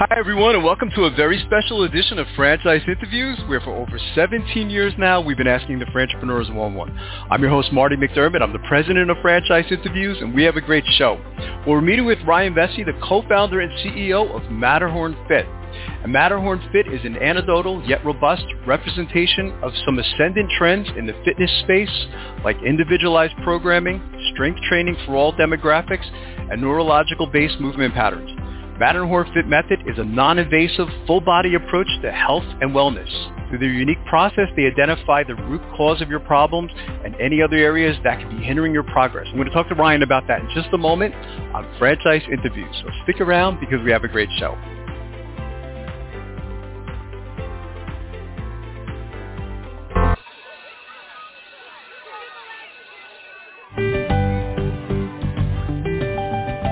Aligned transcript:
Hi, 0.00 0.16
everyone, 0.16 0.54
and 0.54 0.64
welcome 0.64 0.88
to 0.94 1.04
a 1.04 1.10
very 1.10 1.38
special 1.44 1.82
edition 1.82 2.18
of 2.18 2.26
Franchise 2.34 2.80
Interviews, 2.88 3.38
where 3.48 3.60
for 3.60 3.76
over 3.76 3.98
17 4.14 4.70
years 4.70 4.94
now, 4.96 5.20
we've 5.20 5.36
been 5.36 5.46
asking 5.46 5.78
the 5.78 5.84
entrepreneurs 5.84 6.48
one-on-one. 6.48 6.98
I'm 7.30 7.42
your 7.42 7.50
host, 7.50 7.70
Marty 7.70 7.96
McDermott. 7.96 8.40
I'm 8.40 8.54
the 8.54 8.66
president 8.66 9.10
of 9.10 9.18
Franchise 9.20 9.66
Interviews, 9.70 10.16
and 10.22 10.34
we 10.34 10.42
have 10.44 10.56
a 10.56 10.62
great 10.62 10.84
show. 10.96 11.22
We're 11.66 11.82
meeting 11.82 12.06
with 12.06 12.18
Ryan 12.26 12.54
Vesce, 12.54 12.82
the 12.86 12.98
co-founder 13.06 13.60
and 13.60 13.70
CEO 13.80 14.34
of 14.34 14.50
Matterhorn 14.50 15.14
Fit. 15.28 15.44
And 16.02 16.10
Matterhorn 16.10 16.66
Fit 16.72 16.86
is 16.86 17.04
an 17.04 17.18
anecdotal 17.18 17.86
yet 17.86 18.02
robust 18.02 18.46
representation 18.66 19.52
of 19.62 19.74
some 19.84 19.98
ascendant 19.98 20.50
trends 20.56 20.88
in 20.96 21.06
the 21.06 21.12
fitness 21.26 21.50
space, 21.64 22.06
like 22.42 22.56
individualized 22.64 23.34
programming, 23.44 24.00
strength 24.32 24.60
training 24.66 24.96
for 25.04 25.14
all 25.14 25.34
demographics, 25.34 26.10
and 26.50 26.62
neurological-based 26.62 27.60
movement 27.60 27.92
patterns. 27.92 28.39
Matterhorn 28.80 29.30
Fit 29.34 29.46
Method 29.46 29.80
is 29.86 29.98
a 29.98 30.04
non-invasive, 30.04 30.88
full-body 31.06 31.54
approach 31.54 31.86
to 32.00 32.10
health 32.10 32.46
and 32.62 32.70
wellness. 32.70 33.10
Through 33.50 33.58
their 33.58 33.68
unique 33.68 34.02
process, 34.06 34.48
they 34.56 34.64
identify 34.64 35.22
the 35.22 35.34
root 35.34 35.60
cause 35.76 36.00
of 36.00 36.08
your 36.08 36.20
problems 36.20 36.72
and 37.04 37.14
any 37.16 37.42
other 37.42 37.56
areas 37.56 37.94
that 38.04 38.18
could 38.18 38.30
be 38.30 38.42
hindering 38.42 38.72
your 38.72 38.84
progress. 38.84 39.26
I'm 39.28 39.34
going 39.34 39.48
to 39.48 39.52
talk 39.52 39.68
to 39.68 39.74
Ryan 39.74 40.02
about 40.02 40.26
that 40.28 40.40
in 40.40 40.48
just 40.54 40.68
a 40.72 40.78
moment 40.78 41.14
on 41.54 41.70
Franchise 41.78 42.22
Interviews. 42.32 42.74
So 42.82 42.88
stick 43.02 43.20
around 43.20 43.60
because 43.60 43.84
we 43.84 43.90
have 43.90 44.02
a 44.02 44.08
great 44.08 44.30
show. 44.38 44.56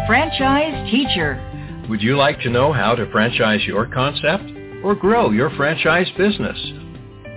Franchise 0.06 0.90
Teacher. 0.90 1.57
Would 1.88 2.02
you 2.02 2.18
like 2.18 2.38
to 2.40 2.50
know 2.50 2.70
how 2.70 2.94
to 2.94 3.10
franchise 3.10 3.64
your 3.66 3.86
concept 3.86 4.44
or 4.84 4.94
grow 4.94 5.30
your 5.30 5.48
franchise 5.56 6.08
business? 6.18 6.58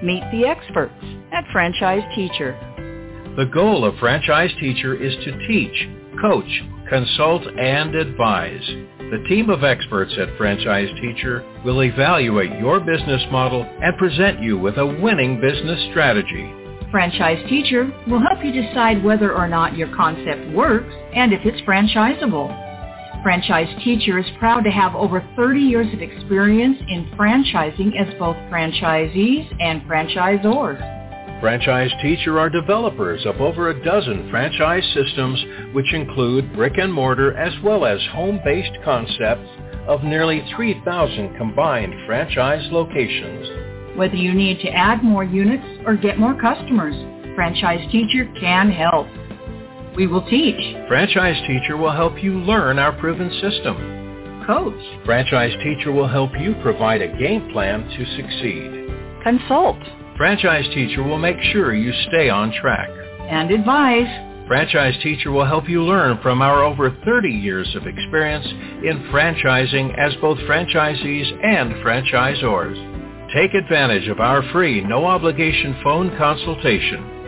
Meet 0.04 0.24
the 0.34 0.46
experts 0.46 0.94
at 1.32 1.46
Franchise 1.54 2.04
Teacher. 2.14 2.52
The 3.38 3.46
goal 3.46 3.86
of 3.86 3.98
Franchise 3.98 4.52
Teacher 4.60 4.94
is 4.94 5.16
to 5.24 5.48
teach, 5.48 5.88
coach, 6.20 6.64
consult, 6.90 7.44
and 7.58 7.96
advise. 7.96 8.68
The 9.00 9.24
team 9.30 9.50
of 9.50 9.64
experts 9.64 10.14
at 10.20 10.36
Franchise 10.38 10.90
Teacher 11.00 11.46
will 11.64 11.84
evaluate 11.84 12.60
your 12.60 12.82
business 12.82 13.24
model 13.32 13.64
and 13.64 13.98
present 13.98 14.42
you 14.42 14.58
with 14.58 14.78
a 14.78 14.86
winning 14.86 15.40
business 15.40 15.82
strategy. 15.92 16.54
Franchise 16.92 17.42
Teacher 17.48 17.90
will 18.06 18.20
help 18.20 18.44
you 18.44 18.52
decide 18.52 19.02
whether 19.02 19.34
or 19.34 19.48
not 19.48 19.78
your 19.78 19.96
concept 19.96 20.54
works 20.54 20.94
and 21.16 21.32
if 21.32 21.40
it's 21.46 21.62
franchisable. 21.62 22.61
Franchise 23.24 23.68
Teacher 23.84 24.18
is 24.18 24.26
proud 24.40 24.64
to 24.64 24.72
have 24.72 24.96
over 24.96 25.24
30 25.36 25.59
years 25.59 25.94
of 25.94 26.02
experience 26.02 26.80
in 26.88 27.06
franchising 27.16 27.92
as 27.96 28.12
both 28.18 28.36
franchisees 28.50 29.48
and 29.59 29.84
franchisors. 29.84 31.40
Franchise 31.40 31.92
Teacher 32.02 32.40
are 32.40 32.50
developers 32.50 33.24
of 33.28 33.40
over 33.40 33.70
a 33.70 33.84
dozen 33.86 34.28
franchise 34.31 34.84
systems 34.96 35.44
which 35.74 35.94
include 35.94 36.52
brick 36.54 36.80
and 36.80 36.92
mortar 36.92 37.38
as 37.38 37.54
well 37.64 37.86
as 37.86 38.00
home-based 38.12 38.84
concepts 38.84 39.50
of 39.88 40.04
nearly 40.04 40.44
3,000 40.56 41.38
combined 41.38 41.94
franchise 42.08 42.68
locations. 42.72 43.98
Whether 43.98 44.16
you 44.16 44.34
need 44.34 44.62
to 44.62 44.70
add 44.70 45.04
more 45.04 45.24
units 45.24 45.66
or 45.86 45.96
get 45.96 46.18
more 46.18 46.40
customers, 46.42 46.96
Franchise 47.36 47.88
Teacher 47.92 48.31
can 48.40 48.72
help. 48.72 49.08
We 49.96 50.07
will 50.07 50.25
teach. 50.29 50.88
Franchise 50.88 51.41
Teacher 51.47 51.75
will 51.75 51.91
help 51.91 52.24
you 52.24 52.40
learn 52.40 52.79
our 52.79 52.94
proven 52.94 53.29
system. 53.41 54.44
Coach. 54.47 55.06
Franchise 55.06 55.53
Teacher 55.63 55.91
will 55.91 56.07
help 56.07 56.31
you 56.40 56.56
provide 56.62 57.02
a 57.02 57.18
game 57.18 57.52
plan 57.52 57.84
to 57.84 58.06
succeed. 58.16 59.24
Consult. 59.24 59.78
Franchise 60.16 60.66
Teacher 60.74 61.03
will 61.03 61.18
make 61.19 61.40
sure 61.51 61.74
you 61.74 61.91
stay 62.07 62.30
on 62.30 62.53
track. 62.53 62.90
And 63.30 63.51
advise. 63.51 64.47
Franchise 64.47 64.96
Teacher 65.03 65.31
will 65.31 65.46
help 65.46 65.68
you 65.68 65.84
learn 65.84 66.19
from 66.22 66.41
our 66.41 66.63
over 66.63 66.96
30 67.06 67.30
years 67.30 67.74
of 67.75 67.85
experience 67.85 68.46
in 68.47 69.07
franchising 69.12 69.97
as 69.97 70.16
both 70.22 70.38
franchisees 70.40 71.31
and 71.46 71.74
franchisors. 71.84 73.34
Take 73.34 73.53
advantage 73.53 74.07
of 74.07 74.19
our 74.19 74.41
free 74.51 74.81
no-obligation 74.81 75.80
phone 75.84 76.16
consultation. 76.18 77.21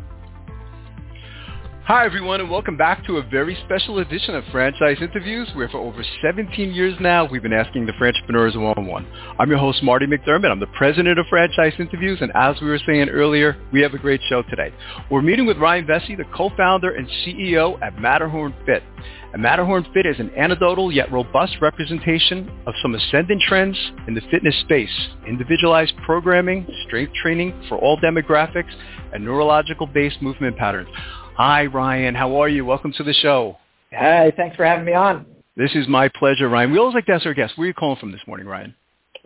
Hi, 1.91 2.05
everyone, 2.05 2.39
and 2.39 2.49
welcome 2.49 2.77
back 2.77 3.05
to 3.07 3.17
a 3.17 3.21
very 3.21 3.53
special 3.65 3.99
edition 3.99 4.33
of 4.33 4.45
Franchise 4.49 4.99
Interviews, 5.01 5.49
where 5.55 5.67
for 5.67 5.79
over 5.79 6.01
17 6.21 6.73
years 6.73 6.95
now, 7.01 7.25
we've 7.25 7.41
been 7.43 7.51
asking 7.51 7.85
the 7.85 7.91
entrepreneurs 7.91 8.55
one-on-one. 8.55 9.05
I'm 9.37 9.49
your 9.49 9.57
host, 9.59 9.83
Marty 9.83 10.05
McDermott. 10.05 10.51
I'm 10.51 10.61
the 10.61 10.67
president 10.67 11.19
of 11.19 11.25
Franchise 11.29 11.73
Interviews, 11.79 12.19
and 12.21 12.31
as 12.33 12.55
we 12.61 12.69
were 12.69 12.79
saying 12.87 13.09
earlier, 13.09 13.57
we 13.73 13.81
have 13.81 13.93
a 13.93 13.97
great 13.97 14.21
show 14.29 14.41
today. 14.43 14.73
We're 15.09 15.21
meeting 15.21 15.45
with 15.45 15.57
Ryan 15.57 15.85
Vesce, 15.85 16.15
the 16.15 16.23
co-founder 16.33 16.91
and 16.91 17.09
CEO 17.25 17.77
at 17.81 17.99
Matterhorn 17.99 18.53
Fit. 18.65 18.83
And 19.33 19.41
Matterhorn 19.41 19.85
Fit 19.93 20.05
is 20.05 20.17
an 20.17 20.31
anecdotal 20.37 20.93
yet 20.93 21.11
robust 21.11 21.57
representation 21.61 22.49
of 22.67 22.73
some 22.81 22.95
ascendant 22.95 23.41
trends 23.49 23.77
in 24.07 24.13
the 24.13 24.21
fitness 24.31 24.57
space, 24.61 25.09
individualized 25.27 25.93
programming, 26.05 26.65
strength 26.87 27.11
training 27.21 27.65
for 27.67 27.77
all 27.77 27.97
demographics, 27.97 28.71
and 29.13 29.25
neurological-based 29.25 30.21
movement 30.21 30.55
patterns. 30.55 30.87
Hi, 31.35 31.65
Ryan. 31.65 32.15
How 32.15 32.35
are 32.41 32.49
you? 32.49 32.65
Welcome 32.65 32.93
to 32.97 33.03
the 33.03 33.13
show. 33.13 33.57
Hi. 33.93 34.31
Thanks 34.35 34.55
for 34.55 34.65
having 34.65 34.85
me 34.85 34.93
on. 34.93 35.25
This 35.57 35.71
is 35.75 35.87
my 35.87 36.07
pleasure, 36.07 36.49
Ryan. 36.49 36.71
We 36.71 36.77
always 36.77 36.95
like 36.95 37.05
to 37.07 37.13
ask 37.13 37.25
our 37.25 37.33
guests, 37.33 37.57
where 37.57 37.65
are 37.65 37.67
you 37.67 37.73
calling 37.73 37.97
from 37.99 38.11
this 38.11 38.21
morning, 38.27 38.47
Ryan? 38.47 38.73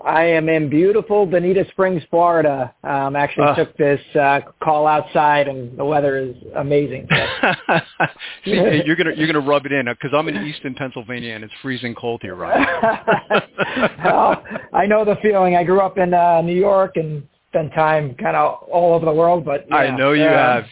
I 0.04 0.24
am 0.24 0.50
in 0.50 0.70
beautiful 0.70 1.26
Bonita 1.26 1.66
Springs, 1.72 2.04
Florida. 2.10 2.74
Um, 2.84 3.16
actually 3.16 3.48
Uh. 3.48 3.56
took 3.56 3.78
this 3.78 4.02
uh, 4.16 4.42
call 4.62 4.88
outside, 4.88 5.48
and 5.48 5.78
the 5.78 5.86
weather 5.86 6.18
is 6.18 6.36
amazing. 6.56 7.08
See, 8.46 8.82
you're 8.86 8.98
gonna 8.98 9.14
you're 9.16 9.28
gonna 9.28 9.40
rub 9.40 9.66
it 9.66 9.72
in 9.72 9.86
because 9.86 10.12
I'm 10.14 10.28
in 10.28 10.46
Easton, 10.46 10.76
Pennsylvania, 10.76 11.36
and 11.36 11.46
it's 11.46 11.54
freezing 11.62 11.96
cold 11.96 12.22
here, 12.22 12.36
Ryan. 12.36 12.68
well, 14.04 14.44
I 14.74 14.86
know 14.86 15.06
the 15.06 15.16
feeling. 15.22 15.56
I 15.56 15.64
grew 15.64 15.80
up 15.80 15.98
in 15.98 16.14
uh, 16.14 16.42
New 16.42 16.60
York 16.60 16.98
and 16.98 17.26
spent 17.48 17.74
time 17.74 18.16
kind 18.16 18.36
of 18.36 18.64
all 18.70 18.94
over 18.96 19.06
the 19.06 19.14
world, 19.14 19.46
but 19.46 19.66
I 19.74 19.96
know 19.96 20.12
you 20.12 20.26
uh, 20.26 20.56
have. 20.56 20.66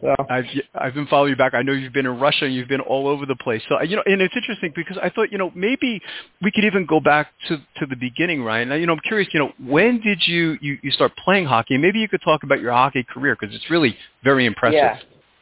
So 0.00 0.14
I've 0.30 0.44
I've 0.74 0.94
been 0.94 1.06
following 1.08 1.30
you 1.30 1.36
back. 1.36 1.52
I 1.52 1.60
know 1.62 1.72
you've 1.72 1.92
been 1.92 2.06
in 2.06 2.18
Russia. 2.18 2.46
And 2.46 2.54
you've 2.54 2.68
been 2.68 2.80
all 2.80 3.06
over 3.06 3.26
the 3.26 3.36
place. 3.36 3.62
So 3.68 3.80
you 3.82 3.96
know, 3.96 4.02
and 4.06 4.22
it's 4.22 4.34
interesting 4.34 4.72
because 4.74 4.96
I 5.02 5.10
thought 5.10 5.30
you 5.30 5.36
know 5.36 5.52
maybe 5.54 6.00
we 6.40 6.50
could 6.50 6.64
even 6.64 6.86
go 6.86 7.00
back 7.00 7.28
to 7.48 7.58
to 7.58 7.86
the 7.86 7.96
beginning, 7.96 8.42
Ryan. 8.42 8.70
Now, 8.70 8.76
you 8.76 8.86
know, 8.86 8.94
I'm 8.94 9.00
curious. 9.00 9.28
You 9.34 9.40
know, 9.40 9.52
when 9.62 10.00
did 10.00 10.22
you 10.26 10.56
you, 10.62 10.78
you 10.82 10.90
start 10.90 11.12
playing 11.22 11.44
hockey? 11.44 11.76
Maybe 11.76 11.98
you 11.98 12.08
could 12.08 12.22
talk 12.24 12.44
about 12.44 12.60
your 12.60 12.72
hockey 12.72 13.04
career 13.04 13.36
because 13.38 13.54
it's 13.54 13.70
really 13.70 13.96
very 14.22 14.46
impressive. 14.46 14.76
Yeah. 14.76 14.98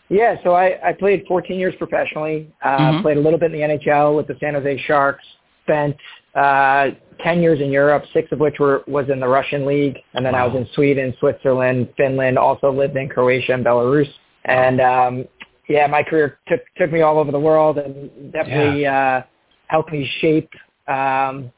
Yeah, 0.08 0.36
so 0.44 0.52
I, 0.52 0.90
I 0.90 0.92
played 0.92 1.24
14 1.26 1.58
years 1.58 1.74
professionally. 1.78 2.52
Uh, 2.62 2.76
mm-hmm. 2.76 3.02
Played 3.02 3.16
a 3.16 3.20
little 3.20 3.38
bit 3.38 3.54
in 3.54 3.58
the 3.58 3.66
NHL 3.66 4.14
with 4.14 4.26
the 4.26 4.36
San 4.40 4.52
Jose 4.52 4.82
Sharks. 4.86 5.24
Spent 5.62 5.96
uh, 6.34 6.88
10 7.24 7.40
years 7.40 7.62
in 7.62 7.70
Europe, 7.70 8.04
six 8.12 8.30
of 8.30 8.38
which 8.38 8.58
were 8.58 8.82
was 8.86 9.08
in 9.08 9.20
the 9.20 9.28
Russian 9.28 9.64
league, 9.64 9.96
and 10.12 10.26
then 10.26 10.34
wow. 10.34 10.44
I 10.44 10.46
was 10.48 10.56
in 10.56 10.68
Sweden, 10.74 11.14
Switzerland, 11.18 11.88
Finland. 11.96 12.36
Also 12.36 12.70
lived 12.70 12.94
in 12.96 13.08
Croatia 13.08 13.54
and 13.54 13.64
Belarus. 13.64 14.08
And 14.44 14.80
um, 14.80 15.24
yeah, 15.68 15.86
my 15.86 16.02
career 16.02 16.38
took 16.48 16.60
took 16.76 16.92
me 16.92 17.00
all 17.02 17.18
over 17.18 17.32
the 17.32 17.40
world, 17.40 17.78
and 17.78 18.32
definitely 18.32 18.82
yeah. 18.82 19.18
uh, 19.18 19.22
helped 19.68 19.92
me 19.92 20.10
shape 20.20 20.50
um, 20.88 21.50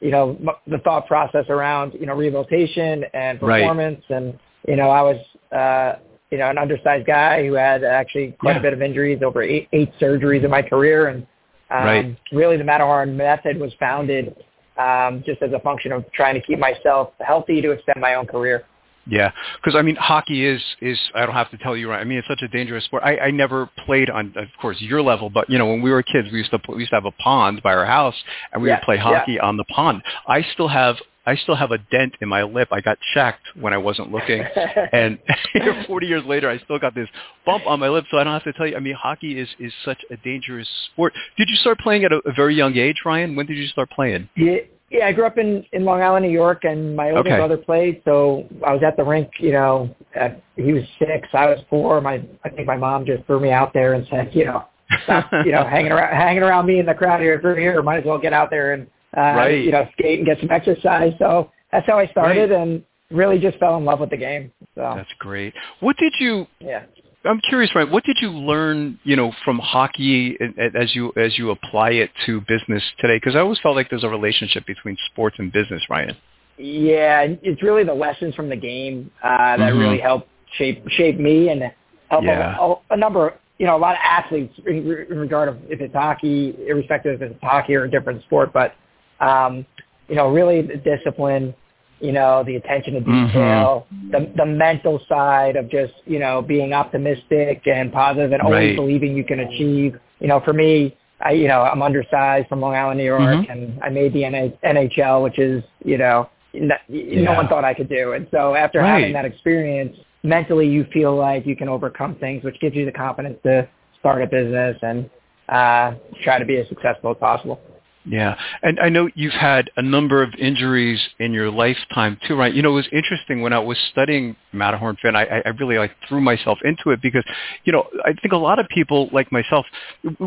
you 0.00 0.10
know 0.10 0.38
the 0.66 0.78
thought 0.78 1.06
process 1.06 1.44
around 1.48 1.94
you 1.94 2.06
know 2.06 2.14
rehabilitation 2.14 3.04
and 3.14 3.38
performance. 3.38 4.02
Right. 4.08 4.16
And 4.16 4.38
you 4.66 4.76
know 4.76 4.90
I 4.90 5.02
was 5.02 5.16
uh, 5.52 5.98
you 6.30 6.38
know, 6.38 6.48
an 6.48 6.58
undersized 6.58 7.06
guy 7.06 7.44
who 7.44 7.54
had 7.54 7.82
actually 7.82 8.36
quite 8.40 8.52
yeah. 8.52 8.58
a 8.58 8.62
bit 8.62 8.72
of 8.72 8.82
injuries, 8.82 9.20
over 9.24 9.42
eight, 9.42 9.68
eight 9.72 9.92
surgeries 10.00 10.44
in 10.44 10.50
my 10.50 10.62
career. 10.62 11.08
And 11.08 11.26
um, 11.70 11.84
right. 11.84 12.16
really 12.32 12.56
the 12.56 12.64
Matterhorn 12.64 13.16
method 13.16 13.58
was 13.58 13.72
founded 13.80 14.36
um, 14.78 15.22
just 15.26 15.42
as 15.42 15.52
a 15.52 15.58
function 15.60 15.92
of 15.92 16.10
trying 16.12 16.34
to 16.34 16.40
keep 16.40 16.58
myself 16.58 17.10
healthy 17.20 17.60
to 17.60 17.72
extend 17.72 18.00
my 18.00 18.14
own 18.14 18.26
career. 18.26 18.64
Yeah, 19.06 19.32
because 19.56 19.74
I 19.76 19.82
mean, 19.82 19.96
hockey 19.96 20.46
is 20.46 20.62
is 20.80 20.98
I 21.14 21.24
don't 21.24 21.34
have 21.34 21.50
to 21.50 21.58
tell 21.58 21.76
you 21.76 21.90
right. 21.90 22.00
I 22.00 22.04
mean, 22.04 22.18
it's 22.18 22.28
such 22.28 22.42
a 22.42 22.48
dangerous 22.48 22.84
sport. 22.84 23.02
I, 23.04 23.16
I 23.16 23.30
never 23.30 23.68
played 23.86 24.10
on, 24.10 24.34
of 24.36 24.48
course, 24.60 24.80
your 24.80 25.02
level, 25.02 25.30
but 25.30 25.48
you 25.48 25.58
know, 25.58 25.66
when 25.66 25.80
we 25.80 25.90
were 25.90 26.02
kids, 26.02 26.28
we 26.30 26.38
used 26.38 26.50
to 26.50 26.60
we 26.68 26.80
used 26.80 26.90
to 26.90 26.96
have 26.96 27.06
a 27.06 27.12
pond 27.12 27.62
by 27.62 27.74
our 27.74 27.86
house, 27.86 28.14
and 28.52 28.62
we 28.62 28.68
yeah, 28.68 28.76
would 28.76 28.82
play 28.82 28.98
hockey 28.98 29.32
yeah. 29.32 29.46
on 29.46 29.56
the 29.56 29.64
pond. 29.64 30.02
I 30.28 30.42
still 30.52 30.68
have 30.68 30.96
I 31.26 31.36
still 31.36 31.54
have 31.54 31.70
a 31.70 31.78
dent 31.78 32.14
in 32.20 32.28
my 32.28 32.42
lip. 32.42 32.68
I 32.72 32.80
got 32.80 32.98
checked 33.14 33.42
when 33.58 33.72
I 33.72 33.78
wasn't 33.78 34.10
looking, 34.10 34.42
and 34.92 35.18
40 35.86 36.06
years 36.06 36.24
later, 36.24 36.50
I 36.50 36.58
still 36.58 36.78
got 36.78 36.94
this 36.94 37.08
bump 37.46 37.66
on 37.66 37.80
my 37.80 37.88
lip. 37.88 38.04
So 38.10 38.18
I 38.18 38.24
don't 38.24 38.32
have 38.32 38.44
to 38.44 38.52
tell 38.52 38.66
you. 38.66 38.76
I 38.76 38.80
mean, 38.80 38.94
hockey 38.94 39.38
is 39.38 39.48
is 39.58 39.72
such 39.84 40.02
a 40.10 40.16
dangerous 40.18 40.68
sport. 40.92 41.14
Did 41.38 41.48
you 41.48 41.56
start 41.56 41.78
playing 41.78 42.04
at 42.04 42.12
a, 42.12 42.20
a 42.26 42.32
very 42.32 42.54
young 42.54 42.76
age, 42.76 42.96
Ryan? 43.04 43.34
When 43.34 43.46
did 43.46 43.56
you 43.56 43.66
start 43.66 43.90
playing? 43.90 44.28
Yeah. 44.36 44.58
Yeah, 44.90 45.06
I 45.06 45.12
grew 45.12 45.24
up 45.24 45.38
in 45.38 45.64
in 45.72 45.84
Long 45.84 46.02
Island, 46.02 46.26
New 46.26 46.32
York, 46.32 46.64
and 46.64 46.96
my 46.96 47.10
older 47.10 47.20
okay. 47.20 47.36
brother 47.36 47.56
played. 47.56 48.02
So 48.04 48.46
I 48.66 48.72
was 48.72 48.82
at 48.84 48.96
the 48.96 49.04
rink. 49.04 49.30
You 49.38 49.52
know, 49.52 49.94
at, 50.14 50.42
he 50.56 50.72
was 50.72 50.82
six, 50.98 51.28
I 51.32 51.46
was 51.46 51.60
four. 51.70 52.00
My 52.00 52.22
I 52.44 52.48
think 52.48 52.66
my 52.66 52.76
mom 52.76 53.06
just 53.06 53.24
threw 53.26 53.40
me 53.40 53.50
out 53.50 53.72
there 53.72 53.94
and 53.94 54.06
said, 54.10 54.30
you 54.32 54.46
know, 54.46 54.64
stop, 55.04 55.30
you 55.44 55.52
know, 55.52 55.64
hanging 55.64 55.92
around 55.92 56.14
hanging 56.14 56.42
around 56.42 56.66
me 56.66 56.80
in 56.80 56.86
the 56.86 56.94
crowd 56.94 57.20
here. 57.20 57.34
If 57.34 57.42
you're 57.42 57.56
here, 57.56 57.80
might 57.82 57.98
as 57.98 58.04
well 58.04 58.18
get 58.18 58.32
out 58.32 58.50
there 58.50 58.72
and 58.72 58.86
uh, 59.16 59.20
right. 59.20 59.64
you 59.64 59.70
know, 59.70 59.88
skate 59.92 60.18
and 60.18 60.26
get 60.26 60.38
some 60.40 60.50
exercise. 60.50 61.12
So 61.18 61.50
that's 61.70 61.86
how 61.86 61.98
I 61.98 62.06
started 62.08 62.50
right. 62.50 62.60
and 62.60 62.82
really 63.10 63.38
just 63.38 63.58
fell 63.58 63.76
in 63.76 63.84
love 63.84 64.00
with 64.00 64.10
the 64.10 64.16
game. 64.16 64.52
So 64.74 64.92
That's 64.96 65.10
great. 65.18 65.54
What 65.80 65.96
did 65.96 66.12
you 66.18 66.46
Yeah. 66.60 66.84
I'm 67.24 67.40
curious, 67.40 67.74
right? 67.74 67.90
What 67.90 68.04
did 68.04 68.16
you 68.20 68.30
learn, 68.30 68.98
you 69.04 69.14
know, 69.14 69.32
from 69.44 69.58
hockey 69.58 70.38
as 70.58 70.94
you 70.94 71.12
as 71.16 71.36
you 71.38 71.50
apply 71.50 71.90
it 71.90 72.10
to 72.26 72.40
business 72.42 72.82
today? 72.98 73.16
Because 73.16 73.36
I 73.36 73.40
always 73.40 73.58
felt 73.58 73.76
like 73.76 73.90
there's 73.90 74.04
a 74.04 74.08
relationship 74.08 74.64
between 74.66 74.96
sports 75.10 75.36
and 75.38 75.52
business, 75.52 75.82
Ryan. 75.90 76.16
Yeah, 76.56 77.26
it's 77.42 77.62
really 77.62 77.84
the 77.84 77.94
lessons 77.94 78.34
from 78.34 78.48
the 78.48 78.56
game 78.56 79.10
uh, 79.22 79.56
that 79.56 79.58
mm-hmm. 79.58 79.78
really 79.78 79.98
help 79.98 80.28
shape 80.56 80.86
shape 80.88 81.18
me 81.18 81.50
and 81.50 81.62
help 82.08 82.24
yeah. 82.24 82.56
a, 82.58 82.74
a, 82.94 82.96
number, 82.96 83.34
you 83.58 83.66
know, 83.66 83.76
a 83.76 83.78
lot 83.78 83.92
of 83.92 84.00
athletes 84.02 84.54
in, 84.66 84.86
regard 84.86 85.48
of 85.48 85.58
if 85.68 85.80
it's 85.80 85.94
hockey, 85.94 86.54
irrespective 86.66 87.20
if 87.20 87.30
it's 87.30 87.42
hockey 87.42 87.74
or 87.74 87.84
a 87.84 87.90
different 87.90 88.22
sport. 88.24 88.52
But 88.52 88.74
um, 89.20 89.66
you 90.08 90.16
know, 90.16 90.28
really 90.28 90.62
the 90.62 90.76
discipline, 90.76 91.54
you 92.00 92.12
know, 92.12 92.42
the 92.44 92.56
attention 92.56 92.94
to 92.94 93.00
mm-hmm. 93.00 93.26
detail, 93.26 93.86
mm-hmm. 93.92 94.10
the 94.10 94.32
the 94.36 94.46
mental 94.46 95.00
side 95.08 95.56
of 95.56 95.70
just, 95.70 95.92
you 96.06 96.18
know, 96.18 96.42
being 96.42 96.72
optimistic 96.72 97.62
and 97.66 97.92
positive 97.92 98.32
and 98.32 98.42
always 98.42 98.70
right. 98.70 98.76
believing 98.76 99.16
you 99.16 99.24
can 99.24 99.40
achieve. 99.40 99.98
You 100.18 100.28
know, 100.28 100.40
for 100.44 100.52
me, 100.52 100.96
I, 101.20 101.32
you 101.32 101.48
know, 101.48 101.62
I'm 101.62 101.82
undersized 101.82 102.48
from 102.48 102.60
Long 102.60 102.74
Island, 102.74 102.98
New 102.98 103.04
York, 103.04 103.20
mm-hmm. 103.20 103.50
and 103.50 103.80
I 103.82 103.90
made 103.90 104.12
the 104.12 104.22
NHL, 104.22 105.22
which 105.22 105.38
is, 105.38 105.62
you 105.84 105.98
know, 105.98 106.28
no, 106.54 106.74
yeah. 106.88 107.22
no 107.22 107.34
one 107.34 107.48
thought 107.48 107.64
I 107.64 107.74
could 107.74 107.88
do. 107.88 108.12
And 108.12 108.26
so 108.30 108.54
after 108.54 108.78
right. 108.80 109.00
having 109.00 109.12
that 109.12 109.24
experience, 109.24 109.96
mentally 110.22 110.68
you 110.68 110.86
feel 110.92 111.14
like 111.16 111.46
you 111.46 111.56
can 111.56 111.68
overcome 111.68 112.16
things, 112.16 112.42
which 112.42 112.58
gives 112.60 112.74
you 112.74 112.84
the 112.84 112.92
confidence 112.92 113.38
to 113.44 113.68
start 113.98 114.22
a 114.22 114.26
business 114.26 114.76
and 114.82 115.08
uh, 115.48 115.94
try 116.22 116.38
to 116.38 116.44
be 116.44 116.56
as 116.56 116.68
successful 116.68 117.10
as 117.10 117.16
possible. 117.18 117.60
Yeah, 118.06 118.34
and 118.62 118.80
I 118.80 118.88
know 118.88 119.10
you've 119.14 119.34
had 119.34 119.70
a 119.76 119.82
number 119.82 120.22
of 120.22 120.32
injuries 120.38 120.98
in 121.18 121.34
your 121.34 121.50
lifetime 121.50 122.18
too, 122.26 122.34
right? 122.34 122.52
You 122.52 122.62
know, 122.62 122.70
it 122.70 122.76
was 122.76 122.88
interesting 122.92 123.42
when 123.42 123.52
I 123.52 123.58
was 123.58 123.76
studying 123.92 124.36
Matterhorn 124.52 124.96
Fit. 125.02 125.14
I, 125.14 125.42
I 125.44 125.48
really 125.50 125.76
like 125.76 125.90
threw 126.08 126.20
myself 126.20 126.58
into 126.64 126.90
it 126.90 127.02
because, 127.02 127.24
you 127.64 127.72
know, 127.72 127.86
I 128.06 128.14
think 128.14 128.32
a 128.32 128.38
lot 128.38 128.58
of 128.58 128.66
people 128.68 129.10
like 129.12 129.30
myself, 129.30 129.66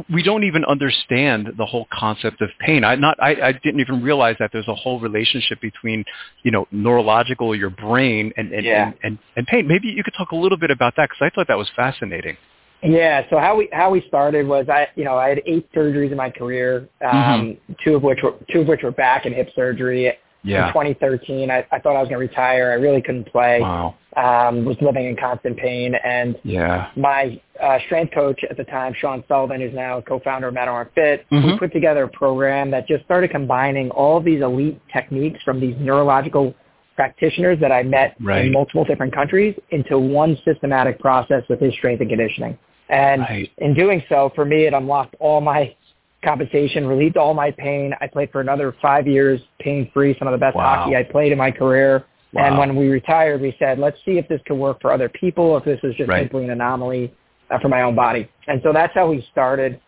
we 0.07 0.21
don't 0.21 0.43
even 0.43 0.63
understand 0.65 1.49
the 1.57 1.65
whole 1.65 1.87
concept 1.91 2.41
of 2.41 2.49
pain. 2.59 2.83
I 2.83 2.93
not, 2.93 3.17
I, 3.19 3.31
I 3.41 3.51
didn't 3.53 3.79
even 3.79 4.03
realize 4.03 4.35
that 4.37 4.51
there's 4.53 4.67
a 4.67 4.75
whole 4.75 4.99
relationship 4.99 5.59
between, 5.59 6.05
you 6.43 6.51
know, 6.51 6.67
neurological, 6.71 7.55
your 7.55 7.71
brain, 7.71 8.31
and 8.37 8.51
and, 8.51 8.65
yeah. 8.65 8.85
and, 8.85 8.95
and 9.01 9.19
and 9.35 9.47
pain. 9.47 9.67
Maybe 9.67 9.87
you 9.87 10.03
could 10.03 10.13
talk 10.15 10.31
a 10.31 10.35
little 10.35 10.59
bit 10.59 10.69
about 10.69 10.93
that 10.97 11.09
because 11.09 11.25
I 11.25 11.33
thought 11.33 11.47
that 11.47 11.57
was 11.57 11.71
fascinating. 11.75 12.37
Yeah. 12.83 13.23
So 13.29 13.39
how 13.39 13.55
we 13.55 13.69
how 13.71 13.89
we 13.89 14.03
started 14.07 14.47
was 14.47 14.67
I 14.69 14.87
you 14.95 15.03
know 15.03 15.17
I 15.17 15.29
had 15.29 15.41
eight 15.45 15.71
surgeries 15.73 16.11
in 16.11 16.17
my 16.17 16.29
career, 16.29 16.89
um, 17.01 17.11
mm-hmm. 17.11 17.73
two 17.83 17.95
of 17.95 18.03
which 18.03 18.19
were 18.21 18.35
two 18.51 18.61
of 18.61 18.67
which 18.67 18.83
were 18.83 18.91
back 18.91 19.25
and 19.25 19.33
hip 19.33 19.49
surgery. 19.55 20.13
Yeah. 20.45 20.67
In 20.67 20.73
2013, 20.73 21.49
I, 21.49 21.65
I 21.71 21.79
thought 21.79 21.95
I 21.95 22.01
was 22.01 22.09
going 22.09 22.19
to 22.19 22.27
retire. 22.27 22.71
I 22.71 22.73
really 22.73 23.01
couldn't 23.01 23.31
play. 23.31 23.61
Wow. 23.61 23.95
Um, 24.17 24.65
was 24.65 24.75
living 24.81 25.05
in 25.05 25.15
constant 25.15 25.57
pain, 25.57 25.95
and 26.03 26.35
yeah. 26.43 26.91
my 26.95 27.41
uh, 27.59 27.79
strength 27.85 28.13
coach 28.13 28.39
at 28.47 28.57
the 28.57 28.65
time, 28.65 28.93
Sean 28.99 29.23
Sullivan, 29.27 29.59
who's 29.61 29.73
now 29.73 30.01
co-founder 30.01 30.49
of 30.49 30.53
Matterhorn 30.53 30.89
Fit, 30.93 31.25
mm-hmm. 31.31 31.51
we 31.53 31.57
put 31.57 31.73
together 31.73 32.03
a 32.03 32.09
program 32.09 32.69
that 32.71 32.87
just 32.87 33.05
started 33.05 33.31
combining 33.31 33.89
all 33.89 34.17
of 34.17 34.23
these 34.23 34.43
elite 34.43 34.79
techniques 34.91 35.39
from 35.43 35.59
these 35.59 35.75
neurological 35.79 36.53
practitioners 36.95 37.59
that 37.59 37.71
I 37.71 37.81
met 37.83 38.15
right. 38.21 38.45
in 38.45 38.51
multiple 38.51 38.83
different 38.83 39.13
countries 39.15 39.55
into 39.71 39.97
one 39.97 40.37
systematic 40.45 40.99
process 40.99 41.43
with 41.49 41.59
his 41.59 41.73
strength 41.73 42.01
and 42.01 42.09
conditioning. 42.09 42.57
And 42.89 43.21
right. 43.21 43.51
in 43.57 43.73
doing 43.73 44.03
so, 44.09 44.31
for 44.35 44.45
me, 44.45 44.65
it 44.65 44.73
unlocked 44.73 45.15
all 45.19 45.41
my 45.41 45.75
compensation, 46.23 46.85
relieved 46.85 47.17
all 47.17 47.33
my 47.33 47.51
pain. 47.51 47.93
I 48.01 48.07
played 48.07 48.31
for 48.31 48.41
another 48.41 48.75
five 48.81 49.07
years 49.07 49.41
pain-free, 49.59 50.15
some 50.19 50.27
of 50.27 50.31
the 50.31 50.37
best 50.37 50.55
wow. 50.55 50.83
hockey 50.83 50.95
I 50.95 51.03
played 51.03 51.31
in 51.31 51.37
my 51.37 51.51
career. 51.51 52.05
Wow. 52.33 52.45
And 52.45 52.57
when 52.57 52.75
we 52.75 52.87
retired, 52.87 53.41
we 53.41 53.55
said, 53.59 53.77
let's 53.79 53.97
see 54.05 54.17
if 54.17 54.27
this 54.27 54.41
could 54.45 54.57
work 54.57 54.81
for 54.81 54.91
other 54.91 55.09
people, 55.09 55.55
if 55.57 55.63
this 55.65 55.79
is 55.83 55.95
just 55.95 56.09
right. 56.09 56.23
simply 56.23 56.45
an 56.45 56.49
anomaly 56.51 57.13
uh, 57.51 57.59
for 57.59 57.69
my 57.69 57.83
own 57.83 57.95
body. 57.95 58.27
And 58.47 58.59
so 58.63 58.73
that's 58.73 58.93
how 58.93 59.09
we 59.09 59.25
started. 59.31 59.79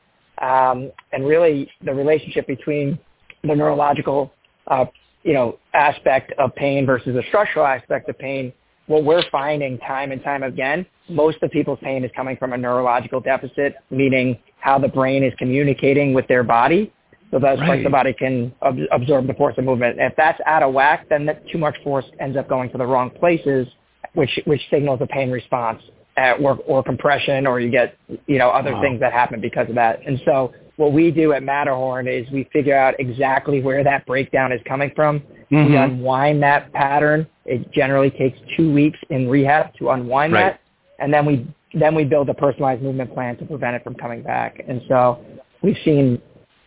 Um, 0.42 0.92
and 1.12 1.26
really, 1.26 1.70
the 1.84 1.94
relationship 1.94 2.46
between 2.48 3.00
the 3.44 3.56
neurological, 3.56 4.34
uh, 4.68 4.86
you 5.24 5.34
know, 5.34 5.58
aspect 5.74 6.34
of 6.38 6.54
pain 6.56 6.86
versus 6.86 7.16
the 7.16 7.24
structural 7.30 7.66
aspect 7.66 8.10
of 8.10 8.18
pain 8.20 8.54
what 8.88 9.04
we're 9.04 9.24
finding 9.32 9.78
time 9.80 10.12
and 10.12 10.24
time 10.24 10.44
again, 10.44 10.86
most 11.10 11.38
of 11.42 11.52
people's 11.52 11.80
pain 11.82 12.04
is 12.04 12.12
coming 12.16 12.38
from 12.38 12.54
a 12.54 12.58
neurological 12.58 13.20
deficit, 13.20 13.76
meaning 13.90 14.38
how 14.60 14.80
the 14.80 14.88
brain 14.88 15.24
is 15.24 15.34
communicating 15.38 16.14
with 16.14 16.28
their 16.28 16.44
body. 16.44 16.92
So 17.32 17.40
that's 17.40 17.60
right. 17.60 17.70
like 17.70 17.84
the 17.84 17.90
body 17.90 18.14
can 18.14 18.54
ab- 18.62 18.78
absorb 18.92 19.28
the 19.28 19.34
force 19.34 19.56
of 19.58 19.66
movement. 19.66 19.98
If 20.00 20.14
that's 20.16 20.40
out 20.46 20.64
of 20.64 20.74
whack, 20.74 21.08
then 21.10 21.26
that 21.26 21.48
too 21.50 21.58
much 21.58 21.76
force 21.84 22.06
ends 22.20 22.38
up 22.38 22.48
going 22.48 22.70
to 22.72 22.78
the 22.78 22.86
wrong 22.86 23.10
places, 23.10 23.68
which 24.14 24.40
which 24.46 24.62
signals 24.72 25.00
a 25.02 25.08
pain 25.08 25.32
response 25.32 25.82
at 26.18 26.40
work 26.42 26.60
or 26.66 26.84
compression, 26.84 27.46
or 27.46 27.60
you 27.60 27.70
get 27.70 27.98
you 28.28 28.38
know 28.38 28.50
other 28.50 28.74
wow. 28.74 28.82
things 28.82 29.00
that 29.00 29.12
happen 29.12 29.42
because 29.42 29.68
of 29.68 29.76
that. 29.76 30.00
And 30.06 30.22
so 30.26 30.54
what 30.78 30.94
we 30.94 31.12
do 31.12 31.34
at 31.34 31.44
Matterhorn 31.44 32.08
is 32.08 32.30
we 32.32 32.48
figure 32.54 32.78
out 32.78 32.96
exactly 33.00 33.62
where 33.62 33.84
that 33.84 34.06
breakdown 34.06 34.52
is 34.52 34.62
coming 34.68 34.92
from. 34.96 35.22
Mm-hmm. 35.52 35.72
We 35.72 35.78
unwind 35.78 36.44
that 36.44 36.72
pattern. 36.74 37.28
It 37.46 37.72
generally 37.72 38.10
takes 38.12 38.38
two 38.58 38.72
weeks 38.72 38.98
in 39.10 39.30
rehab 39.30 39.74
to 39.76 39.90
unwind 39.90 40.34
right. 40.34 40.54
that, 40.54 40.62
and 41.00 41.14
then 41.14 41.26
we 41.26 41.48
then 41.74 41.94
we 41.94 42.06
build 42.06 42.30
a 42.30 42.34
personalized 42.34 42.82
movement 42.82 43.14
plan 43.14 43.38
to 43.38 43.46
prevent 43.46 43.76
it 43.76 43.84
from 43.84 43.96
coming 43.96 44.24
back. 44.24 44.64
And 44.66 44.82
so 44.88 45.24
we've 45.62 45.78
seen, 45.84 46.22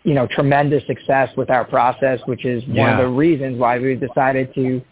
you 0.04 0.12
know, 0.12 0.26
tremendous 0.26 0.87
success 0.87 1.30
with 1.37 1.50
our 1.50 1.64
process, 1.64 2.20
which 2.26 2.44
is 2.44 2.62
yeah. 2.66 2.82
one 2.82 2.90
of 2.90 2.99
the 2.99 3.08
reasons 3.08 3.58
why 3.58 3.78
we 3.78 3.94
decided 3.94 4.54
to 4.54 4.82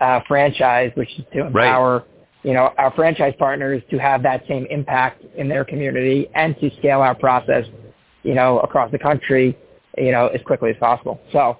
uh, 0.00 0.20
franchise, 0.26 0.92
which 0.94 1.10
is 1.18 1.24
to 1.34 1.46
empower. 1.46 1.98
Right. 1.98 2.06
You 2.42 2.54
know, 2.54 2.72
our 2.78 2.92
franchise 2.94 3.34
partners 3.38 3.82
to 3.90 3.98
have 3.98 4.22
that 4.22 4.44
same 4.48 4.66
impact 4.70 5.24
in 5.36 5.48
their 5.48 5.64
community 5.64 6.30
and 6.34 6.56
to 6.60 6.70
scale 6.78 7.00
our 7.00 7.14
process 7.14 7.64
you 8.26 8.34
know, 8.34 8.58
across 8.58 8.90
the 8.90 8.98
country, 8.98 9.56
you 9.96 10.10
know, 10.10 10.26
as 10.26 10.42
quickly 10.42 10.70
as 10.70 10.76
possible. 10.78 11.20
So 11.32 11.58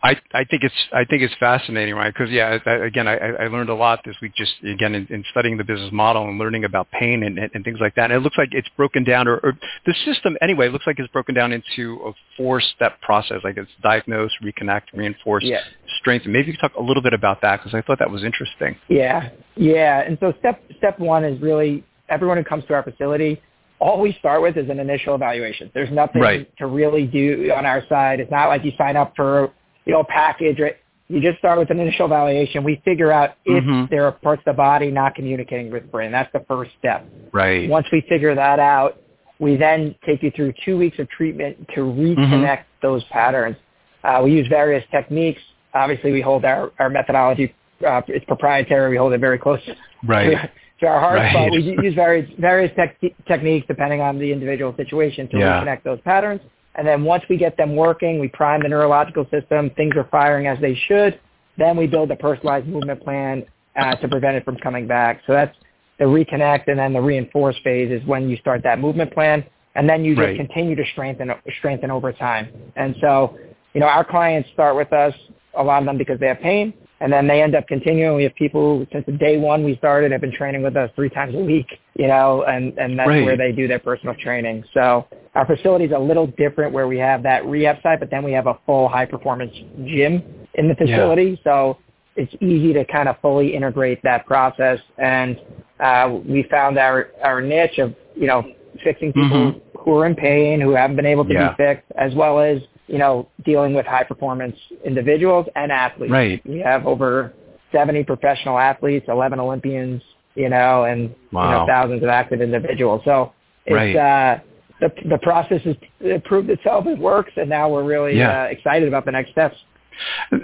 I, 0.00 0.10
I 0.32 0.44
think 0.44 0.62
it's 0.62 0.74
I 0.92 1.04
think 1.04 1.22
it's 1.22 1.34
fascinating, 1.40 1.94
right? 1.94 2.14
Because 2.14 2.30
yeah, 2.30 2.58
I, 2.64 2.70
again, 2.86 3.08
I, 3.08 3.16
I 3.16 3.48
learned 3.48 3.68
a 3.68 3.74
lot 3.74 4.00
this 4.04 4.14
week 4.22 4.32
just 4.36 4.52
again 4.62 4.94
in, 4.94 5.08
in 5.08 5.24
studying 5.32 5.56
the 5.56 5.64
business 5.64 5.90
model 5.92 6.28
and 6.28 6.38
learning 6.38 6.64
about 6.64 6.88
pain 6.92 7.24
and, 7.24 7.36
and, 7.36 7.64
things 7.64 7.78
like 7.80 7.96
that. 7.96 8.04
And 8.04 8.12
it 8.12 8.20
looks 8.20 8.38
like 8.38 8.50
it's 8.52 8.68
broken 8.76 9.02
down, 9.02 9.26
or, 9.26 9.38
or 9.38 9.58
the 9.86 9.94
system 10.04 10.36
anyway 10.40 10.68
looks 10.68 10.86
like 10.86 11.00
it's 11.00 11.12
broken 11.12 11.34
down 11.34 11.50
into 11.50 11.98
a 12.06 12.12
four-step 12.36 13.00
process. 13.00 13.38
Like 13.42 13.56
it's 13.56 13.70
diagnose, 13.82 14.30
reconnect, 14.40 14.82
reinforce, 14.94 15.42
yeah. 15.42 15.62
strengthen. 15.98 16.30
Maybe 16.30 16.46
you 16.46 16.52
could 16.52 16.60
talk 16.60 16.74
a 16.78 16.82
little 16.82 17.02
bit 17.02 17.12
about 17.12 17.42
that 17.42 17.56
because 17.56 17.74
I 17.74 17.82
thought 17.82 17.98
that 17.98 18.10
was 18.10 18.22
interesting. 18.22 18.76
Yeah, 18.88 19.30
yeah. 19.56 20.02
And 20.02 20.16
so 20.20 20.32
step 20.38 20.62
step 20.76 21.00
one 21.00 21.24
is 21.24 21.40
really 21.42 21.84
everyone 22.08 22.36
who 22.36 22.44
comes 22.44 22.64
to 22.66 22.74
our 22.74 22.84
facility, 22.84 23.42
all 23.80 24.00
we 24.00 24.12
start 24.20 24.42
with 24.42 24.56
is 24.56 24.70
an 24.70 24.78
initial 24.78 25.16
evaluation. 25.16 25.72
There's 25.74 25.90
nothing 25.90 26.22
Right. 26.22 26.56
to 26.58 26.66
really 26.66 27.04
do 27.06 27.52
on 27.54 27.66
our 27.66 27.84
side. 27.88 28.20
It's 28.20 28.30
not 28.30 28.48
like 28.48 28.64
you 28.64 28.72
sign 28.78 28.96
up 28.96 29.12
for 29.16 29.50
you 29.88 29.94
know 29.94 30.04
package. 30.04 30.60
Right? 30.60 30.76
You 31.08 31.20
just 31.22 31.38
start 31.38 31.58
with 31.58 31.70
an 31.70 31.80
initial 31.80 32.04
evaluation. 32.06 32.62
We 32.62 32.82
figure 32.84 33.10
out 33.10 33.30
if 33.46 33.64
Mhm. 33.64 33.88
there 33.88 34.04
are 34.04 34.12
parts 34.12 34.40
of 34.46 34.54
the 34.54 34.56
body 34.56 34.90
not 34.90 35.14
communicating 35.14 35.72
with 35.72 35.84
the 35.84 35.88
brain. 35.88 36.12
That's 36.12 36.30
the 36.32 36.40
first 36.40 36.70
step. 36.78 37.06
Right. 37.32 37.68
Once 37.68 37.86
we 37.90 38.02
figure 38.02 38.34
that 38.34 38.58
out, 38.58 39.00
we 39.38 39.56
then 39.56 39.94
take 40.04 40.22
you 40.22 40.30
through 40.30 40.52
two 40.64 40.76
weeks 40.76 40.98
of 40.98 41.08
treatment 41.08 41.56
to 41.74 41.80
reconnect 41.80 42.64
those 42.82 43.02
patterns. 43.04 43.56
Uh, 44.04 44.20
we 44.22 44.32
use 44.32 44.46
various 44.48 44.84
techniques. 44.90 45.40
Obviously, 45.74 46.12
we 46.12 46.20
hold 46.20 46.44
our, 46.44 46.72
our 46.78 46.90
methodology. 46.90 47.54
Uh, 47.86 48.02
it's 48.08 48.24
proprietary. 48.26 48.90
We 48.90 48.96
hold 48.96 49.12
it 49.14 49.18
very 49.20 49.38
close 49.38 49.60
Right. 50.04 50.30
to, 50.30 50.50
to 50.80 50.86
our 50.86 51.00
hearts, 51.00 51.34
Right. 51.34 51.50
but 51.50 51.52
we 51.52 51.62
use 51.62 51.94
various 51.94 52.28
various 52.38 52.74
tech, 52.76 52.96
techniques 53.26 53.66
depending 53.66 54.00
on 54.02 54.18
the 54.18 54.30
individual 54.30 54.74
situation 54.76 55.26
to 55.28 55.38
Yeah. 55.38 55.62
reconnect 55.64 55.84
those 55.84 56.00
patterns. 56.02 56.42
And 56.78 56.86
then 56.86 57.02
once 57.02 57.24
we 57.28 57.36
get 57.36 57.56
them 57.56 57.74
working, 57.74 58.20
we 58.20 58.28
prime 58.28 58.62
the 58.62 58.68
neurological 58.68 59.26
system. 59.32 59.70
Things 59.70 59.96
are 59.96 60.08
firing 60.12 60.46
as 60.46 60.58
they 60.60 60.76
should. 60.86 61.20
Then 61.58 61.76
we 61.76 61.88
build 61.88 62.08
a 62.12 62.16
personalized 62.16 62.68
movement 62.68 63.02
plan 63.02 63.44
uh, 63.76 63.96
to 63.96 64.06
prevent 64.08 64.36
it 64.36 64.44
from 64.44 64.56
coming 64.58 64.86
back. 64.86 65.20
So 65.26 65.32
that's 65.32 65.56
the 65.98 66.04
reconnect, 66.04 66.68
and 66.68 66.78
then 66.78 66.92
the 66.92 67.00
reinforce 67.00 67.56
phase 67.64 67.90
is 67.90 68.06
when 68.06 68.30
you 68.30 68.36
start 68.36 68.62
that 68.62 68.78
movement 68.78 69.12
plan, 69.12 69.44
and 69.74 69.88
then 69.88 70.04
you 70.04 70.14
just 70.14 70.28
Right. 70.28 70.36
continue 70.36 70.76
to 70.76 70.84
strengthen 70.92 71.32
strengthen 71.58 71.90
over 71.90 72.12
time. 72.12 72.48
And 72.76 72.94
so, 73.00 73.36
you 73.74 73.80
know, 73.80 73.88
our 73.88 74.04
clients 74.04 74.48
start 74.50 74.76
with 74.76 74.92
us 74.92 75.12
a 75.54 75.62
lot 75.62 75.82
of 75.82 75.86
them 75.86 75.98
because 75.98 76.20
they 76.20 76.28
have 76.28 76.38
pain, 76.38 76.72
and 77.00 77.12
then 77.12 77.26
they 77.28 77.42
end 77.42 77.54
up 77.54 77.66
continuing. 77.68 78.16
We 78.16 78.24
have 78.24 78.34
people 78.34 78.86
since 78.92 79.04
the 79.06 79.12
day 79.12 79.38
one 79.38 79.64
we 79.64 79.76
started 79.76 80.10
have 80.12 80.20
been 80.20 80.32
training 80.32 80.62
with 80.62 80.76
us 80.76 80.90
three 80.96 81.08
times 81.10 81.34
a 81.34 81.38
week, 81.38 81.66
you 81.94 82.08
know, 82.08 82.42
and 82.44 82.76
and 82.78 82.98
that's 82.98 83.08
Right. 83.08 83.24
where 83.24 83.36
they 83.36 83.52
do 83.52 83.68
their 83.68 83.78
personal 83.78 84.14
training. 84.16 84.64
So 84.74 85.06
our 85.34 85.46
facility 85.46 85.84
is 85.84 85.92
a 85.92 85.98
little 85.98 86.26
different 86.26 86.72
where 86.72 86.88
we 86.88 86.98
have 86.98 87.22
that 87.22 87.46
rehab 87.46 87.80
site, 87.82 88.00
but 88.00 88.10
then 88.10 88.24
we 88.24 88.32
have 88.32 88.46
a 88.46 88.58
full 88.66 88.88
high 88.88 89.06
performance 89.06 89.52
gym 89.84 90.22
in 90.54 90.68
the 90.68 90.76
Yeah. 90.80 90.96
facility. 90.96 91.40
So 91.44 91.76
it's 92.16 92.34
easy 92.40 92.72
to 92.72 92.84
kind 92.84 93.08
of 93.08 93.16
fully 93.18 93.54
integrate 93.54 94.02
that 94.02 94.26
process. 94.26 94.80
And 94.98 95.38
uh, 95.78 96.18
we 96.26 96.42
found 96.44 96.78
our 96.78 97.08
our 97.22 97.40
niche 97.40 97.78
of 97.78 97.94
you 98.16 98.26
know 98.26 98.44
fixing 98.82 99.12
people 99.12 99.38
Mhm. 99.52 99.60
who 99.78 99.96
are 99.98 100.06
in 100.06 100.14
pain, 100.16 100.60
who 100.60 100.72
haven't 100.72 100.96
been 100.96 101.06
able 101.06 101.24
to 101.24 101.32
Yeah. 101.32 101.50
be 101.50 101.54
fixed, 101.54 101.86
as 101.96 102.14
well 102.14 102.40
as 102.40 102.60
you 102.88 102.98
know 102.98 103.28
dealing 103.44 103.74
with 103.74 103.86
high 103.86 104.04
performance 104.04 104.56
individuals 104.84 105.46
and 105.54 105.70
athletes. 105.70 106.10
Right. 106.12 106.44
We 106.46 106.58
have 106.60 106.86
over 106.86 107.32
70 107.72 108.04
professional 108.04 108.58
athletes, 108.58 109.06
11 109.08 109.38
Olympians, 109.38 110.02
you 110.34 110.48
know, 110.48 110.84
and 110.84 111.02
you 111.02 111.14
know 111.32 111.64
thousands 111.68 112.02
of 112.02 112.08
active 112.08 112.40
individuals. 112.40 113.02
So 113.04 113.32
it's 113.66 113.74
Right. 113.74 113.96
uh, 113.96 114.38
the 114.80 114.92
the 115.08 115.18
process 115.18 115.62
has 115.62 115.76
proved 116.24 116.50
itself. 116.50 116.86
It 116.86 116.98
works, 116.98 117.32
and 117.36 117.48
now 117.48 117.68
we're 117.68 117.84
really 117.84 118.16
Yeah. 118.18 118.42
uh, 118.42 118.44
excited 118.46 118.88
about 118.88 119.04
the 119.04 119.12
next 119.12 119.30
steps. 119.30 119.56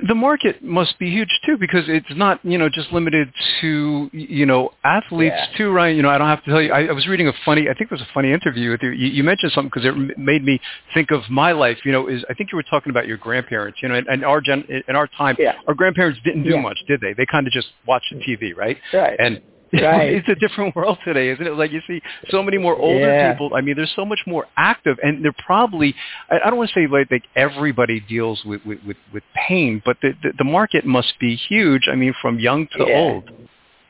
The 0.08 0.14
market 0.14 0.62
must 0.62 0.98
be 0.98 1.10
huge 1.10 1.28
too 1.44 1.56
because 1.58 1.84
it's 1.88 2.06
not, 2.10 2.40
you 2.44 2.58
know, 2.58 2.68
just 2.68 2.92
limited 2.92 3.32
to, 3.60 4.10
you 4.12 4.46
know, 4.46 4.70
athletes 4.84 5.36
Yeah. 5.36 5.56
too, 5.56 5.70
right? 5.70 5.94
You 5.94 6.02
know, 6.02 6.10
I 6.10 6.18
don't 6.18 6.28
have 6.28 6.42
to 6.44 6.50
tell 6.50 6.62
you. 6.62 6.72
I, 6.72 6.86
I 6.86 6.92
was 6.92 7.06
reading 7.06 7.28
a 7.28 7.32
funny, 7.44 7.62
I 7.68 7.74
think 7.74 7.90
it 7.90 7.92
was 7.92 8.00
a 8.00 8.08
funny 8.12 8.32
interview 8.32 8.70
with 8.70 8.82
you. 8.82 8.90
You, 8.90 9.08
you 9.08 9.24
mentioned 9.24 9.52
something 9.52 9.70
because 9.72 9.84
it 9.84 10.18
made 10.18 10.44
me 10.44 10.60
think 10.92 11.10
of 11.10 11.22
my 11.30 11.52
life. 11.52 11.78
You 11.84 11.92
know, 11.92 12.08
is 12.08 12.24
I 12.28 12.34
think 12.34 12.52
you 12.52 12.56
were 12.56 12.62
talking 12.64 12.90
about 12.90 13.06
your 13.06 13.16
grandparents. 13.18 13.78
You 13.82 13.88
know, 13.88 13.94
and, 13.96 14.06
and 14.08 14.24
our 14.24 14.40
gen, 14.40 14.64
in 14.88 14.96
our 14.96 15.06
time, 15.06 15.36
Yeah. 15.38 15.54
our 15.66 15.74
grandparents 15.74 16.20
didn't 16.24 16.44
do 16.44 16.50
Yeah. 16.50 16.60
much, 16.60 16.78
did 16.86 17.00
they? 17.00 17.12
They 17.12 17.26
kind 17.26 17.46
of 17.46 17.52
just 17.52 17.68
watched 17.86 18.12
the 18.12 18.16
mm. 18.16 18.40
TV, 18.40 18.56
right? 18.56 18.78
Right. 18.92 19.16
And 19.18 19.40
Right. 19.72 20.12
it's 20.14 20.28
a 20.28 20.34
different 20.34 20.74
world 20.76 20.98
today, 21.04 21.30
isn't 21.30 21.46
it? 21.46 21.54
Like 21.56 21.72
you 21.72 21.80
see 21.86 22.00
so 22.30 22.42
many 22.42 22.58
more 22.58 22.76
older 22.76 23.12
Yeah. 23.12 23.32
people. 23.32 23.50
I 23.54 23.60
mean, 23.60 23.76
they're 23.76 23.86
so 23.96 24.04
much 24.04 24.20
more 24.26 24.46
active, 24.56 24.98
and 25.02 25.24
they're 25.24 25.34
probably. 25.44 25.94
I, 26.30 26.36
I 26.44 26.50
don't 26.50 26.58
want 26.58 26.70
to 26.70 26.74
say 26.74 26.86
like, 26.86 27.10
like 27.10 27.24
everybody 27.36 28.00
deals 28.00 28.42
with 28.44 28.64
with 28.64 28.78
with, 28.86 28.96
with 29.12 29.22
pain, 29.48 29.82
but 29.84 29.96
the, 30.02 30.12
the 30.22 30.32
the 30.38 30.44
market 30.44 30.84
must 30.84 31.14
be 31.20 31.36
huge. 31.36 31.88
I 31.90 31.94
mean, 31.96 32.14
from 32.20 32.38
young 32.38 32.66
to 32.78 32.84
Yeah. 32.86 32.98
old. 32.98 33.30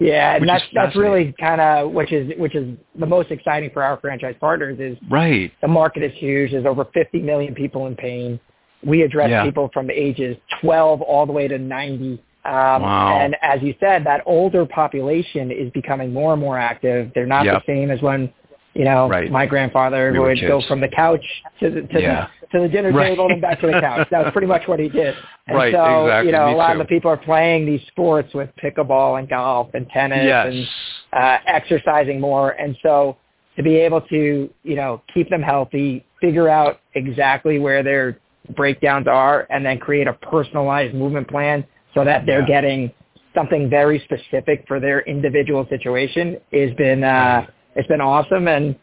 Yeah, 0.00 0.34
and 0.34 0.48
that's 0.48 0.64
that's 0.74 0.96
really 0.96 1.32
kind 1.38 1.60
of 1.60 1.92
which 1.92 2.12
is 2.12 2.32
which 2.36 2.54
is 2.56 2.76
the 2.98 3.06
most 3.06 3.30
exciting 3.30 3.70
for 3.70 3.82
our 3.82 3.96
franchise 4.00 4.34
partners 4.40 4.78
is 4.80 4.98
Right. 5.08 5.52
the 5.62 5.68
market 5.68 6.02
is 6.02 6.12
huge. 6.16 6.50
There's 6.50 6.66
over 6.66 6.84
50 6.92 7.20
million 7.20 7.54
people 7.54 7.86
in 7.86 7.94
pain. 7.94 8.40
We 8.84 9.02
address 9.02 9.30
Yeah. 9.30 9.44
people 9.44 9.70
from 9.72 9.90
ages 9.90 10.36
12 10.60 11.00
all 11.00 11.26
the 11.26 11.32
way 11.32 11.46
to 11.46 11.58
90. 11.58 12.20
Um, 12.44 12.82
Wow. 12.82 13.18
And 13.20 13.36
as 13.42 13.62
you 13.62 13.74
said, 13.80 14.04
that 14.04 14.22
older 14.26 14.66
population 14.66 15.50
is 15.50 15.70
becoming 15.70 16.12
more 16.12 16.32
and 16.32 16.40
more 16.40 16.58
active. 16.58 17.10
They're 17.14 17.26
not 17.26 17.46
Yep. 17.46 17.62
the 17.66 17.72
same 17.72 17.90
as 17.90 18.02
when, 18.02 18.30
you 18.74 18.84
know, 18.84 19.08
Right. 19.08 19.30
my 19.30 19.46
grandfather 19.46 20.10
We 20.12 20.18
would 20.18 20.40
go 20.40 20.60
from 20.62 20.80
the 20.80 20.88
couch 20.88 21.24
to 21.60 21.70
the 21.70 21.82
to, 21.82 22.00
Yeah. 22.02 22.26
the, 22.40 22.46
to 22.58 22.62
the 22.64 22.68
dinner 22.68 22.90
Right. 22.92 23.08
table 23.10 23.28
and 23.30 23.40
back 23.40 23.60
to 23.60 23.68
the 23.68 23.80
couch. 23.80 24.08
That 24.10 24.24
was 24.24 24.32
pretty 24.32 24.46
much 24.48 24.68
what 24.68 24.78
he 24.78 24.88
did. 24.88 25.14
And 25.46 25.56
Right, 25.56 25.72
so, 25.72 26.04
exactly. 26.06 26.26
you 26.26 26.32
know, 26.36 26.46
Me 26.48 26.52
a 26.52 26.56
lot 26.56 26.66
too. 26.74 26.80
of 26.80 26.86
the 26.86 26.94
people 26.94 27.10
are 27.10 27.16
playing 27.16 27.64
these 27.66 27.82
sports 27.86 28.34
with 28.34 28.50
pickleball 28.56 29.18
and 29.18 29.28
golf 29.28 29.68
and 29.74 29.88
tennis 29.90 30.24
Yes. 30.24 30.46
and 30.48 30.68
uh, 31.14 31.38
exercising 31.46 32.20
more. 32.20 32.50
And 32.50 32.76
so 32.82 33.16
to 33.56 33.62
be 33.62 33.76
able 33.76 34.00
to, 34.02 34.50
you 34.64 34.74
know, 34.76 35.00
keep 35.14 35.30
them 35.30 35.42
healthy, 35.42 36.04
figure 36.20 36.48
out 36.48 36.80
exactly 36.94 37.58
where 37.58 37.82
their 37.82 38.18
breakdowns 38.56 39.06
are, 39.06 39.46
and 39.50 39.64
then 39.64 39.78
create 39.78 40.06
a 40.08 40.12
personalized 40.12 40.94
movement 40.94 41.28
plan 41.28 41.64
so 41.94 42.04
that 42.04 42.26
they're 42.26 42.40
Yeah. 42.40 42.46
getting 42.46 42.92
something 43.34 43.68
very 43.68 43.98
specific 44.00 44.64
for 44.68 44.78
their 44.78 45.00
individual 45.00 45.66
situation 45.68 46.38
has 46.52 46.70
been, 46.72 47.02
uh, 47.02 47.46
it's 47.74 47.88
been 47.88 48.00
awesome. 48.00 48.46
And 48.48 48.76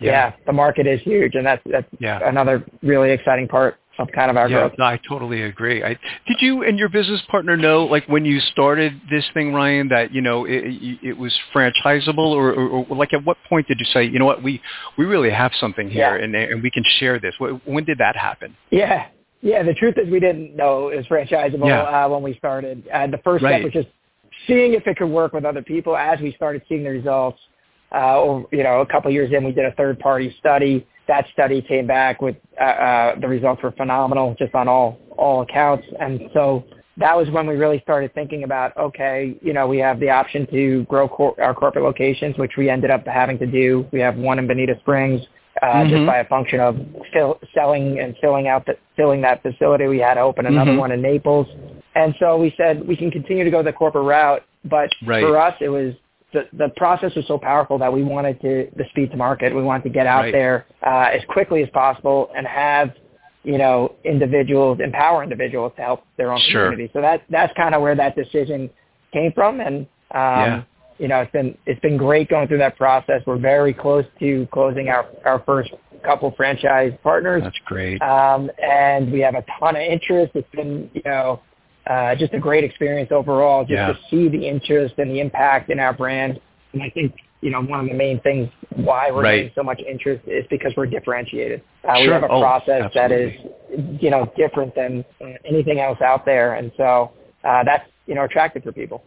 Yeah. 0.00 0.10
yeah. 0.10 0.32
the 0.46 0.52
market 0.52 0.86
is 0.86 1.00
huge. 1.02 1.34
And 1.34 1.46
that's, 1.46 1.62
that's 1.66 1.88
Yeah. 1.98 2.20
another 2.26 2.62
really 2.82 3.10
exciting 3.10 3.48
part 3.48 3.76
of 3.98 4.10
kind 4.12 4.30
of 4.30 4.36
our 4.36 4.48
yeah, 4.48 4.60
growth. 4.60 4.72
no, 4.78 4.84
I 4.84 4.98
totally 5.08 5.42
agree. 5.42 5.82
I, 5.82 5.98
did 6.26 6.40
you 6.40 6.62
and 6.62 6.78
your 6.78 6.88
business 6.88 7.20
partner 7.28 7.56
know, 7.56 7.84
like 7.84 8.06
when 8.06 8.24
you 8.24 8.38
started 8.40 8.92
this 9.10 9.28
thing, 9.34 9.52
Ryan, 9.52 9.88
that 9.88 10.12
you 10.14 10.20
know 10.20 10.44
it, 10.44 10.62
it, 11.02 11.18
was 11.18 11.36
franchisable, 11.52 12.18
or, 12.18 12.52
or, 12.52 12.86
or 12.88 12.96
like 12.96 13.12
at 13.12 13.24
what 13.24 13.36
point 13.48 13.66
did 13.66 13.80
you 13.80 13.86
say, 13.86 14.04
you 14.04 14.18
know 14.20 14.24
what, 14.24 14.42
we 14.42 14.60
we 14.96 15.04
really 15.04 15.30
have 15.30 15.50
something 15.58 15.90
here, 15.90 16.14
and 16.16 16.34
and 16.34 16.62
we 16.62 16.70
can 16.70 16.84
share 17.00 17.18
this? 17.18 17.34
When 17.64 17.84
did 17.84 17.98
that 17.98 18.14
happen? 18.16 18.56
Yeah. 18.70 19.06
Yeah, 19.40 19.62
the 19.62 19.74
truth 19.74 19.94
is 19.98 20.10
we 20.10 20.20
didn't 20.20 20.56
know 20.56 20.88
it 20.88 20.96
was 20.96 21.06
franchisable 21.06 21.66
Yeah. 21.68 21.82
uh, 21.82 22.08
when 22.08 22.22
we 22.22 22.34
started. 22.34 22.82
Uh, 22.92 23.06
the 23.06 23.18
first 23.18 23.44
Right. 23.44 23.60
step 23.60 23.64
was 23.64 23.72
just 23.72 23.88
seeing 24.46 24.74
if 24.74 24.86
it 24.86 24.96
could 24.96 25.10
work 25.10 25.32
with 25.32 25.44
other 25.44 25.62
people. 25.62 25.96
As 25.96 26.20
we 26.20 26.32
started 26.32 26.62
seeing 26.68 26.82
the 26.84 26.90
results, 26.90 27.38
uh, 27.94 28.20
or, 28.20 28.46
you 28.50 28.62
know, 28.62 28.80
a 28.80 28.86
couple 28.86 29.10
years 29.10 29.32
in, 29.32 29.44
we 29.44 29.52
did 29.52 29.64
a 29.64 29.72
third-party 29.72 30.34
study. 30.38 30.86
That 31.06 31.26
study 31.32 31.62
came 31.62 31.86
back 31.86 32.20
with 32.20 32.36
uh, 32.60 32.64
uh, 32.64 33.14
the 33.20 33.28
results 33.28 33.62
were 33.62 33.70
phenomenal, 33.72 34.34
just 34.38 34.54
on 34.54 34.68
all 34.68 34.98
all 35.16 35.40
accounts. 35.42 35.86
And 35.98 36.30
so 36.34 36.64
that 36.98 37.16
was 37.16 37.30
when 37.30 37.46
we 37.46 37.54
really 37.54 37.80
started 37.80 38.12
thinking 38.14 38.44
about, 38.44 38.76
okay, 38.76 39.34
you 39.40 39.52
know, 39.52 39.66
we 39.66 39.78
have 39.78 39.98
the 40.00 40.10
option 40.10 40.46
to 40.48 40.84
grow 40.84 41.08
cor- 41.08 41.40
our 41.40 41.54
corporate 41.54 41.84
locations, 41.84 42.36
which 42.36 42.56
we 42.58 42.68
ended 42.68 42.90
up 42.90 43.06
having 43.06 43.38
to 43.38 43.46
do. 43.46 43.86
We 43.90 44.00
have 44.00 44.16
one 44.16 44.38
in 44.38 44.46
Bonita 44.46 44.76
Springs, 44.80 45.22
uh, 45.62 45.84
Mhm. 45.84 45.90
just 45.90 46.06
by 46.06 46.18
a 46.18 46.24
function 46.24 46.60
of 46.60 46.78
fill, 47.12 47.38
selling 47.54 47.98
and 48.00 48.16
filling 48.18 48.48
out 48.48 48.66
the, 48.66 48.76
filling 48.96 49.20
that 49.22 49.42
facility. 49.42 49.86
We 49.86 49.98
had 49.98 50.14
to 50.14 50.20
open 50.20 50.46
another 50.46 50.72
Mhm. 50.72 50.78
one 50.78 50.92
in 50.92 51.02
Naples, 51.02 51.46
and 51.94 52.14
so 52.18 52.36
we 52.36 52.50
said 52.56 52.86
we 52.86 52.96
can 52.96 53.10
continue 53.10 53.44
to 53.44 53.50
go 53.50 53.62
the 53.62 53.72
corporate 53.72 54.04
route. 54.04 54.42
But 54.64 54.90
Right. 55.04 55.22
for 55.22 55.38
us, 55.38 55.54
it 55.60 55.68
was 55.68 55.94
the 56.32 56.46
the 56.52 56.68
process 56.76 57.14
was 57.14 57.26
so 57.26 57.38
powerful 57.38 57.78
that 57.78 57.92
we 57.92 58.02
wanted 58.02 58.40
to 58.42 58.68
the 58.76 58.84
speed 58.86 59.10
to 59.12 59.16
market. 59.16 59.54
We 59.54 59.62
wanted 59.62 59.84
to 59.84 59.90
get 59.90 60.06
out 60.06 60.24
Right. 60.24 60.32
there 60.32 60.66
uh, 60.82 61.08
as 61.12 61.24
quickly 61.24 61.62
as 61.62 61.70
possible 61.70 62.30
and 62.36 62.46
have 62.46 62.92
you 63.44 63.56
know 63.56 63.92
individuals 64.04 64.80
empower 64.80 65.22
individuals 65.22 65.72
to 65.76 65.82
help 65.82 66.02
their 66.16 66.30
own 66.32 66.38
Sure. 66.40 66.64
community. 66.64 66.90
So 66.92 67.00
that 67.00 67.22
that's 67.30 67.52
kind 67.54 67.74
of 67.74 67.82
where 67.82 67.94
that 67.94 68.14
decision 68.14 68.68
came 69.12 69.32
from, 69.32 69.60
and 69.60 69.86
um, 70.12 70.44
Yeah. 70.44 70.62
You 70.98 71.08
know, 71.08 71.20
it's 71.20 71.32
been 71.32 71.56
it's 71.66 71.80
been 71.80 71.96
great 71.96 72.28
going 72.28 72.48
through 72.48 72.58
that 72.58 72.76
process. 72.76 73.22
We're 73.26 73.38
very 73.38 73.72
close 73.72 74.04
to 74.20 74.46
closing 74.52 74.88
our 74.88 75.06
our 75.24 75.40
first 75.46 75.70
couple 76.04 76.32
franchise 76.36 76.92
partners, 77.02 77.42
That's 77.44 77.58
great. 77.66 78.00
um, 78.02 78.50
and 78.62 79.10
we 79.12 79.20
have 79.20 79.34
a 79.34 79.44
ton 79.58 79.74
of 79.76 79.82
interest. 79.82 80.32
It's 80.34 80.48
been 80.54 80.90
you 80.94 81.02
know 81.04 81.40
uh, 81.88 82.14
just 82.16 82.34
a 82.34 82.38
great 82.38 82.64
experience 82.64 83.10
overall, 83.12 83.62
just 83.64 83.72
Yeah. 83.72 83.88
to 83.88 83.98
see 84.10 84.28
the 84.28 84.46
interest 84.46 84.94
and 84.98 85.10
the 85.10 85.20
impact 85.20 85.70
in 85.70 85.80
our 85.80 85.92
brand. 85.92 86.40
And 86.72 86.82
I 86.82 86.90
think 86.90 87.14
you 87.40 87.50
know 87.50 87.62
one 87.62 87.80
of 87.80 87.86
the 87.88 87.94
main 87.94 88.20
things 88.20 88.48
why 88.74 89.10
we're 89.10 89.22
Right. 89.22 89.36
getting 89.36 89.52
so 89.54 89.62
much 89.62 89.80
interest 89.80 90.22
is 90.26 90.44
because 90.50 90.72
we're 90.76 90.86
differentiated. 90.86 91.62
Uh, 91.84 91.94
We 92.00 92.08
have 92.08 92.22
a 92.24 92.28
Oh, 92.28 92.40
process 92.40 92.90
that 92.94 93.12
is 93.12 93.32
you 94.00 94.10
know 94.10 94.30
different 94.36 94.74
than 94.74 95.04
uh, 95.20 95.26
anything 95.44 95.78
else 95.80 96.00
out 96.00 96.24
there, 96.24 96.54
and 96.54 96.72
so 96.76 97.12
uh, 97.44 97.62
that's 97.64 97.88
you 98.06 98.14
know 98.16 98.24
attractive 98.24 98.62
for 98.64 98.72
people. 98.72 99.02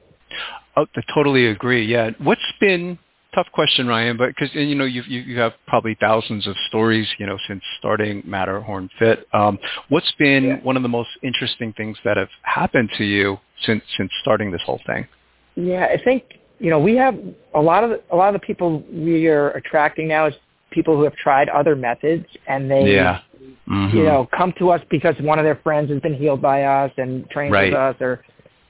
Oh, 0.77 0.85
I 0.95 1.01
totally 1.13 1.47
agree. 1.47 1.85
Yeah. 1.85 2.11
What's 2.19 2.41
been 2.59 2.97
tough 3.35 3.47
question, 3.53 3.87
Ryan? 3.87 4.17
But 4.17 4.29
because 4.29 4.53
you 4.53 4.75
know 4.75 4.85
you 4.85 5.03
you 5.03 5.39
have 5.39 5.53
probably 5.67 5.95
thousands 5.99 6.47
of 6.47 6.55
stories, 6.67 7.07
you 7.17 7.25
know, 7.25 7.37
since 7.47 7.61
starting 7.79 8.23
Matterhorn 8.25 8.89
Fit. 8.99 9.27
Um, 9.33 9.59
what's 9.89 10.11
been 10.17 10.43
Yeah. 10.43 10.55
one 10.63 10.77
of 10.77 10.83
the 10.83 10.89
most 10.89 11.09
interesting 11.23 11.73
things 11.73 11.97
that 12.03 12.17
have 12.17 12.29
happened 12.43 12.89
to 12.97 13.03
you 13.03 13.39
since 13.65 13.83
since 13.97 14.11
starting 14.21 14.51
this 14.51 14.61
whole 14.65 14.81
thing? 14.85 15.07
Yeah, 15.55 15.85
I 15.85 16.01
think 16.03 16.23
you 16.59 16.69
know, 16.69 16.79
we 16.79 16.95
have 16.95 17.17
a 17.55 17.61
lot 17.61 17.83
of 17.83 17.99
a 18.11 18.15
lot 18.15 18.33
of 18.33 18.39
the 18.39 18.45
people 18.45 18.83
we 18.93 19.27
are 19.27 19.49
attracting 19.51 20.07
now 20.07 20.27
is 20.27 20.35
people 20.69 20.95
who 20.95 21.03
have 21.03 21.15
tried 21.15 21.49
other 21.49 21.75
methods 21.75 22.25
and 22.47 22.69
they, 22.69 22.93
yeah. 22.93 23.21
Mm-hmm. 23.67 23.97
you 23.97 24.03
know, 24.03 24.29
come 24.35 24.53
to 24.59 24.69
us 24.69 24.81
because 24.89 25.15
one 25.21 25.39
of 25.39 25.43
their 25.45 25.55
friends 25.63 25.89
has 25.91 25.99
been 26.01 26.13
healed 26.13 26.41
by 26.41 26.63
us 26.63 26.91
and 26.97 27.29
trained 27.29 27.51
Right. 27.51 27.71
with 27.71 27.79
us, 27.79 27.95
or, 27.99 28.23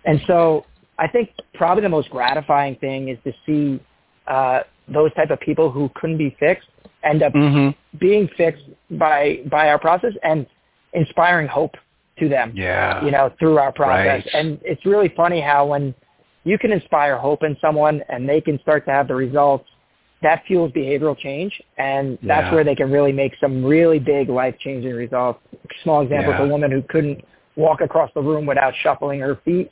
and 0.05 0.21
so 0.25 0.65
I 1.01 1.07
think 1.07 1.31
probably 1.55 1.81
the 1.81 1.89
most 1.89 2.09
gratifying 2.11 2.75
thing 2.75 3.09
is 3.09 3.17
to 3.25 3.33
see 3.45 3.81
uh, 4.27 4.59
those 4.87 5.11
type 5.15 5.31
of 5.31 5.39
people 5.39 5.71
who 5.71 5.89
couldn't 5.95 6.19
be 6.19 6.35
fixed 6.39 6.67
end 7.03 7.23
up 7.23 7.33
Mhm. 7.33 7.73
being 7.99 8.27
fixed 8.37 8.63
by 8.91 9.39
by 9.49 9.69
our 9.69 9.79
process 9.79 10.13
and 10.23 10.45
inspiring 10.93 11.47
hope 11.47 11.75
to 12.19 12.29
them 12.29 12.51
Yeah. 12.55 13.03
you 13.03 13.09
know 13.11 13.31
through 13.39 13.57
our 13.57 13.71
process 13.71 14.23
Right. 14.25 14.35
and 14.35 14.59
it's 14.63 14.85
really 14.85 15.07
funny 15.09 15.39
how 15.41 15.65
when 15.65 15.95
you 16.43 16.57
can 16.59 16.71
inspire 16.71 17.17
hope 17.17 17.41
in 17.43 17.57
someone 17.59 18.03
and 18.09 18.29
they 18.29 18.41
can 18.41 18.59
start 18.59 18.85
to 18.85 18.91
have 18.91 19.07
the 19.07 19.15
results 19.15 19.67
that 20.21 20.43
fuels 20.45 20.71
behavioral 20.73 21.17
change 21.17 21.59
and 21.79 22.19
that's 22.21 22.45
Yeah. 22.47 22.53
where 22.53 22.63
they 22.63 22.75
can 22.75 22.91
really 22.91 23.11
make 23.13 23.33
some 23.37 23.65
really 23.65 23.97
big 23.97 24.29
life 24.29 24.55
changing 24.59 24.93
results 24.93 25.39
small 25.83 26.01
example 26.01 26.31
Yeah. 26.33 26.43
is 26.43 26.47
a 26.47 26.51
woman 26.51 26.69
who 26.69 26.83
couldn't 26.83 27.23
walk 27.55 27.81
across 27.81 28.11
the 28.13 28.21
room 28.21 28.45
without 28.45 28.75
shuffling 28.75 29.19
her 29.21 29.35
feet 29.37 29.69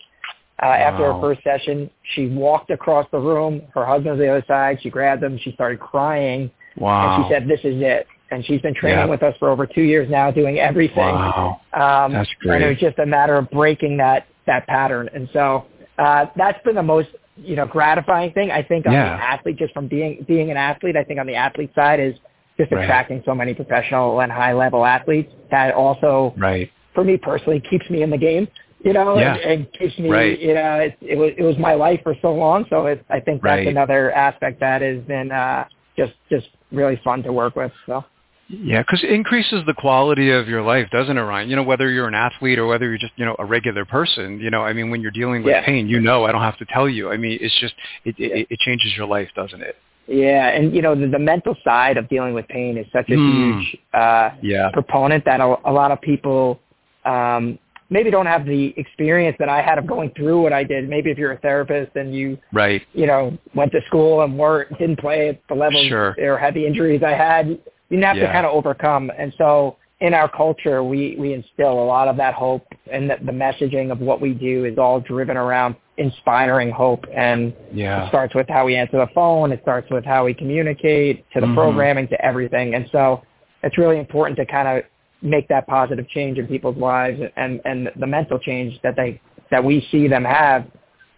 uh, 0.61 0.65
after 0.65 1.11
her 1.13 1.19
first 1.21 1.41
session 1.43 1.89
she 2.15 2.27
walked 2.27 2.69
across 2.69 3.05
the 3.11 3.19
room 3.19 3.61
her 3.73 3.85
husband 3.85 4.05
was 4.17 4.19
on 4.19 4.19
the 4.19 4.29
other 4.29 4.45
side 4.47 4.77
she 4.81 4.89
grabbed 4.89 5.23
him 5.23 5.37
she 5.43 5.51
started 5.53 5.79
crying 5.79 6.49
Wow. 6.77 7.15
and 7.15 7.25
she 7.25 7.33
said, 7.33 7.47
"This 7.47 7.59
is 7.63 7.81
it." 7.81 8.07
And 8.31 8.45
she's 8.45 8.61
been 8.61 8.75
training 8.75 8.99
Yeah. 8.99 9.05
with 9.05 9.23
us 9.23 9.35
for 9.37 9.49
over 9.49 9.65
two 9.65 9.81
years 9.81 10.07
now, 10.09 10.29
doing 10.31 10.59
everything. 10.59 10.97
Wow. 11.15 11.59
Um, 11.73 12.13
That's 12.13 12.29
And 12.45 12.63
it 12.63 12.67
was 12.67 12.77
just 12.77 12.99
a 12.99 13.05
matter 13.05 13.35
of 13.35 13.49
breaking 13.49 13.97
that 13.97 14.25
that 14.45 14.65
pattern. 14.67 15.09
And 15.13 15.27
so 15.33 15.65
uh, 15.97 16.27
that's 16.35 16.61
been 16.63 16.75
the 16.75 16.83
most 16.83 17.09
you 17.35 17.55
know 17.55 17.65
gratifying 17.65 18.31
thing 18.33 18.51
I 18.51 18.61
think 18.61 18.85
on 18.85 18.93
Yeah. 18.93 19.17
the 19.17 19.23
athlete, 19.23 19.57
just 19.57 19.73
from 19.73 19.87
being 19.87 20.23
being 20.27 20.51
an 20.51 20.57
athlete. 20.57 20.95
I 20.95 21.03
think 21.03 21.19
on 21.19 21.25
the 21.27 21.35
athlete 21.35 21.73
side 21.73 21.99
is 21.99 22.15
just 22.57 22.71
Right. 22.71 22.83
attracting 22.83 23.23
so 23.25 23.33
many 23.33 23.53
professional 23.53 24.21
and 24.21 24.31
high 24.31 24.53
level 24.53 24.85
athletes. 24.85 25.33
That 25.49 25.73
also, 25.73 26.33
Right. 26.37 26.69
for 26.93 27.03
me 27.03 27.17
personally, 27.17 27.59
keeps 27.61 27.89
me 27.89 28.03
in 28.03 28.09
the 28.11 28.17
game. 28.17 28.47
You 28.83 28.93
know, 28.93 29.17
Yeah. 29.19 29.35
and, 29.35 29.51
and 29.65 29.73
keeps 29.73 29.97
me. 29.99 30.09
Right. 30.09 30.39
You 30.39 30.53
know, 30.53 30.75
it, 30.79 30.97
it 31.01 31.17
was 31.17 31.31
it 31.37 31.43
was 31.43 31.57
my 31.57 31.73
life 31.73 31.99
for 32.03 32.15
so 32.21 32.33
long. 32.33 32.65
So 32.69 32.85
it, 32.85 33.05
I 33.09 33.19
think 33.19 33.41
that's 33.41 33.57
Right. 33.57 33.67
another 33.67 34.11
aspect 34.13 34.59
that 34.61 34.81
has 34.81 35.01
been 35.03 35.31
uh, 35.31 35.65
just 35.97 36.13
just 36.29 36.47
really 36.71 36.99
fun 37.03 37.23
to 37.23 37.33
work 37.33 37.55
with. 37.55 37.71
So. 37.85 38.05
Yeah, 38.51 38.81
because 38.81 39.03
it 39.03 39.11
increases 39.11 39.61
the 39.67 39.75
quality 39.75 40.31
of 40.31 40.47
your 40.47 40.63
life, 40.63 40.89
doesn't 40.91 41.15
it, 41.15 41.21
Ryan? 41.21 41.49
You 41.51 41.55
know, 41.55 41.61
whether 41.63 41.87
you're 41.91 42.07
an 42.07 42.15
athlete 42.15 42.57
or 42.57 42.65
whether 42.65 42.89
you're 42.89 42.97
just, 42.97 43.13
you 43.15 43.23
know, 43.23 43.35
a 43.37 43.45
regular 43.45 43.85
person. 43.85 44.39
You 44.39 44.49
know, 44.49 44.63
I 44.63 44.73
mean, 44.73 44.89
when 44.89 45.01
you're 45.01 45.11
dealing 45.11 45.43
with 45.43 45.51
Yeah. 45.51 45.63
pain, 45.63 45.87
you 45.87 45.99
know, 45.99 46.25
I 46.25 46.31
don't 46.31 46.41
have 46.41 46.57
to 46.57 46.65
tell 46.65 46.89
you. 46.89 47.11
I 47.11 47.17
mean, 47.17 47.37
it's 47.39 47.53
just, 47.59 47.75
it, 48.05 48.15
Yeah. 48.17 48.29
it, 48.29 48.47
it 48.49 48.59
changes 48.59 48.97
your 48.97 49.05
life, 49.05 49.29
doesn't 49.35 49.61
it? 49.61 49.75
Yeah, 50.07 50.47
and 50.47 50.73
you 50.75 50.81
know 50.81 50.95
the, 50.95 51.05
the 51.05 51.19
mental 51.19 51.55
side 51.63 51.95
of 51.97 52.09
dealing 52.09 52.33
with 52.33 52.47
pain 52.47 52.79
is 52.79 52.87
such 52.91 53.07
a 53.11 53.15
Hmm. 53.15 53.31
huge 53.31 53.77
uh, 53.93 54.31
Yeah. 54.41 54.69
proponent 54.73 55.23
that 55.25 55.39
a, 55.41 55.55
a 55.65 55.71
lot 55.71 55.91
of 55.91 56.01
people 56.01 56.59
um, 57.05 57.59
maybe 57.89 58.11
don't 58.11 58.25
have 58.25 58.45
the 58.45 58.73
experience 58.77 59.35
that 59.39 59.49
I 59.49 59.61
had 59.61 59.77
of 59.77 59.87
going 59.87 60.11
through 60.15 60.41
what 60.41 60.53
I 60.53 60.63
did. 60.63 60.87
Maybe 60.89 61.09
if 61.11 61.17
you're 61.17 61.31
a 61.33 61.37
therapist 61.39 61.95
and 61.95 62.13
you 62.13 62.37
Right. 62.53 62.81
you 62.93 63.07
know 63.07 63.37
went 63.55 63.71
to 63.71 63.81
school 63.87 64.21
and 64.21 64.37
weren't 64.37 64.77
didn't 64.77 64.99
play 64.99 65.29
at 65.29 65.39
the 65.47 65.55
level 65.55 65.83
Sure. 65.87 66.15
or 66.19 66.37
had 66.37 66.53
the 66.53 66.65
injuries 66.65 67.01
I 67.03 67.11
had, 67.13 67.57
you 67.89 68.01
have 68.01 68.17
to 68.17 68.25
kind 68.27 68.45
of 68.45 68.53
overcome. 68.53 69.11
And 69.17 69.33
so 69.37 69.77
in 70.01 70.13
our 70.13 70.29
culture, 70.29 70.83
we 70.83 71.15
we 71.19 71.33
instill 71.33 71.73
a 71.73 71.87
lot 71.95 72.07
of 72.07 72.15
that 72.17 72.33
hope, 72.33 72.65
and 72.91 73.09
that 73.09 73.25
the 73.25 73.31
messaging 73.33 73.91
of 73.91 73.99
what 73.99 74.21
we 74.21 74.33
do 74.33 74.65
is 74.65 74.77
all 74.77 74.99
driven 75.01 75.35
around 75.35 75.75
inspiring 75.97 76.71
hope 76.71 77.03
and 77.13 77.51
yeah. 77.73 77.97
it 77.97 78.03
Yeah. 78.03 78.07
starts 78.07 78.33
with 78.33 78.47
how 78.47 78.65
we 78.65 78.75
answer 78.77 78.97
the 78.97 79.07
phone. 79.13 79.51
It 79.51 79.61
starts 79.63 79.89
with 79.91 80.05
how 80.05 80.23
we 80.23 80.33
communicate 80.33 81.25
to 81.33 81.41
the 81.41 81.47
Mhm. 81.47 81.55
programming 81.55 82.07
to 82.07 82.25
everything. 82.25 82.73
And 82.75 82.87
so 82.89 83.21
it's 83.63 83.77
really 83.77 83.97
important 83.99 84.37
to 84.37 84.45
kind 84.45 84.67
of 84.69 84.83
make 85.21 85.47
that 85.49 85.67
positive 85.67 86.07
change 86.09 86.37
in 86.37 86.47
people's 86.47 86.77
lives 86.77 87.19
and, 87.35 87.61
and 87.65 87.89
the 87.99 88.07
mental 88.07 88.39
change 88.39 88.79
that 88.83 88.95
they, 88.95 89.19
that 89.51 89.63
we 89.63 89.85
see 89.91 90.07
them 90.07 90.23
have 90.23 90.65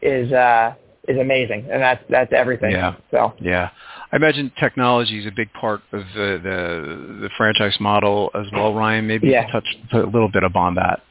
is, 0.02 0.32
uh, 0.32 0.74
is 1.08 1.20
amazing. 1.20 1.68
And 1.72 1.82
that's, 1.82 2.04
that's 2.10 2.34
everything. 2.34 2.72
Yeah. 2.72 2.96
So 3.12 3.34
Yeah. 3.40 3.70
I 4.12 4.16
imagine 4.18 4.52
technology 4.60 5.20
is 5.20 5.26
a 5.26 5.32
big 5.32 5.52
part 5.54 5.82
of 5.92 6.04
the, 6.16 6.40
the, 6.44 7.22
the 7.22 7.30
franchise 7.38 7.78
model 7.80 8.30
as 8.36 8.46
well, 8.52 8.74
Ryan. 8.74 9.08
Maybe 9.08 9.28
you 9.28 9.34
Yeah. 9.34 9.44
can 9.44 9.52
touch 9.52 9.68
a 9.94 9.98
little 10.00 10.30
bit 10.30 10.44
upon 10.44 10.76
that. 10.76 11.02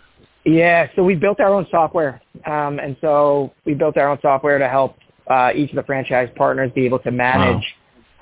Yeah, 0.44 0.88
so 0.96 1.04
we 1.04 1.16
built 1.16 1.38
our 1.38 1.52
own 1.52 1.66
software, 1.70 2.22
um, 2.46 2.78
and 2.78 2.96
so 3.02 3.52
we 3.66 3.74
built 3.74 3.98
our 3.98 4.08
own 4.08 4.18
software 4.22 4.58
to 4.58 4.68
help 4.68 4.96
uh, 5.28 5.50
each 5.54 5.68
of 5.68 5.76
the 5.76 5.82
franchise 5.82 6.30
partners 6.34 6.72
be 6.74 6.86
able 6.86 6.98
to 7.00 7.10
manage 7.10 7.62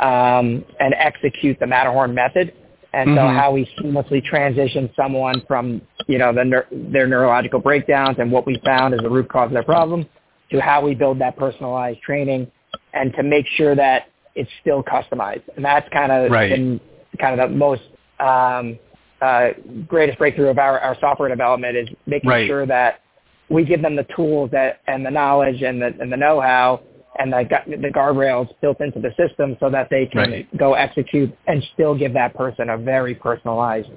um, 0.00 0.64
and 0.80 0.94
execute 0.98 1.58
the 1.60 1.66
Matterhorn 1.66 2.12
method, 2.14 2.54
and 2.98 3.16
so 3.16 3.22
Mhm. 3.22 3.36
how 3.36 3.52
we 3.52 3.64
seamlessly 3.78 4.22
transition 4.24 4.90
someone 4.96 5.40
from 5.42 5.80
you 6.08 6.18
know 6.18 6.32
the 6.32 6.42
neur- 6.42 6.66
their 6.92 7.06
neurological 7.06 7.60
breakdowns 7.60 8.18
and 8.18 8.30
what 8.32 8.44
we 8.46 8.56
found 8.64 8.94
is 8.94 9.00
the 9.00 9.08
root 9.10 9.28
cause 9.28 9.46
of 9.46 9.52
their 9.52 9.62
problem 9.62 10.06
to 10.50 10.60
how 10.60 10.80
we 10.80 10.94
build 10.94 11.18
that 11.18 11.36
personalized 11.36 12.00
training 12.02 12.50
and 12.94 13.12
to 13.14 13.22
make 13.22 13.46
sure 13.56 13.74
that 13.74 14.06
it's 14.34 14.50
still 14.60 14.82
customized, 14.82 15.42
and 15.56 15.64
that's 15.64 15.88
kind 15.90 16.10
of 16.12 16.30
Right. 16.30 16.50
been 16.50 16.80
kind 17.20 17.38
of 17.40 17.50
the 17.50 17.56
most 17.56 17.82
um, 18.20 18.78
uh, 19.20 19.50
greatest 19.86 20.18
breakthrough 20.18 20.48
of 20.48 20.58
our, 20.58 20.78
our 20.80 20.96
software 21.00 21.28
development 21.28 21.76
is 21.76 21.88
making 22.06 22.30
Right. 22.30 22.46
sure 22.46 22.66
that 22.66 23.00
we 23.48 23.64
give 23.64 23.80
them 23.82 23.96
the 23.96 24.04
tools 24.16 24.50
that 24.52 24.80
and 24.86 25.04
the 25.04 25.10
knowledge 25.10 25.62
and 25.62 25.80
the 25.82 25.94
and 26.00 26.12
the 26.12 26.16
know-how 26.16 26.80
and 27.18 27.32
the 27.32 27.44
the 27.66 27.88
guardrails 27.88 28.48
built 28.60 28.80
into 28.80 29.00
the 29.00 29.10
system 29.16 29.56
so 29.60 29.68
that 29.70 29.88
they 29.90 30.06
can 30.06 30.30
Right. 30.30 30.56
go 30.56 30.74
execute 30.74 31.36
and 31.46 31.62
still 31.74 31.94
give 31.94 32.12
that 32.14 32.34
person 32.34 32.70
a 32.70 32.76
very 32.78 33.14
personalized 33.14 33.88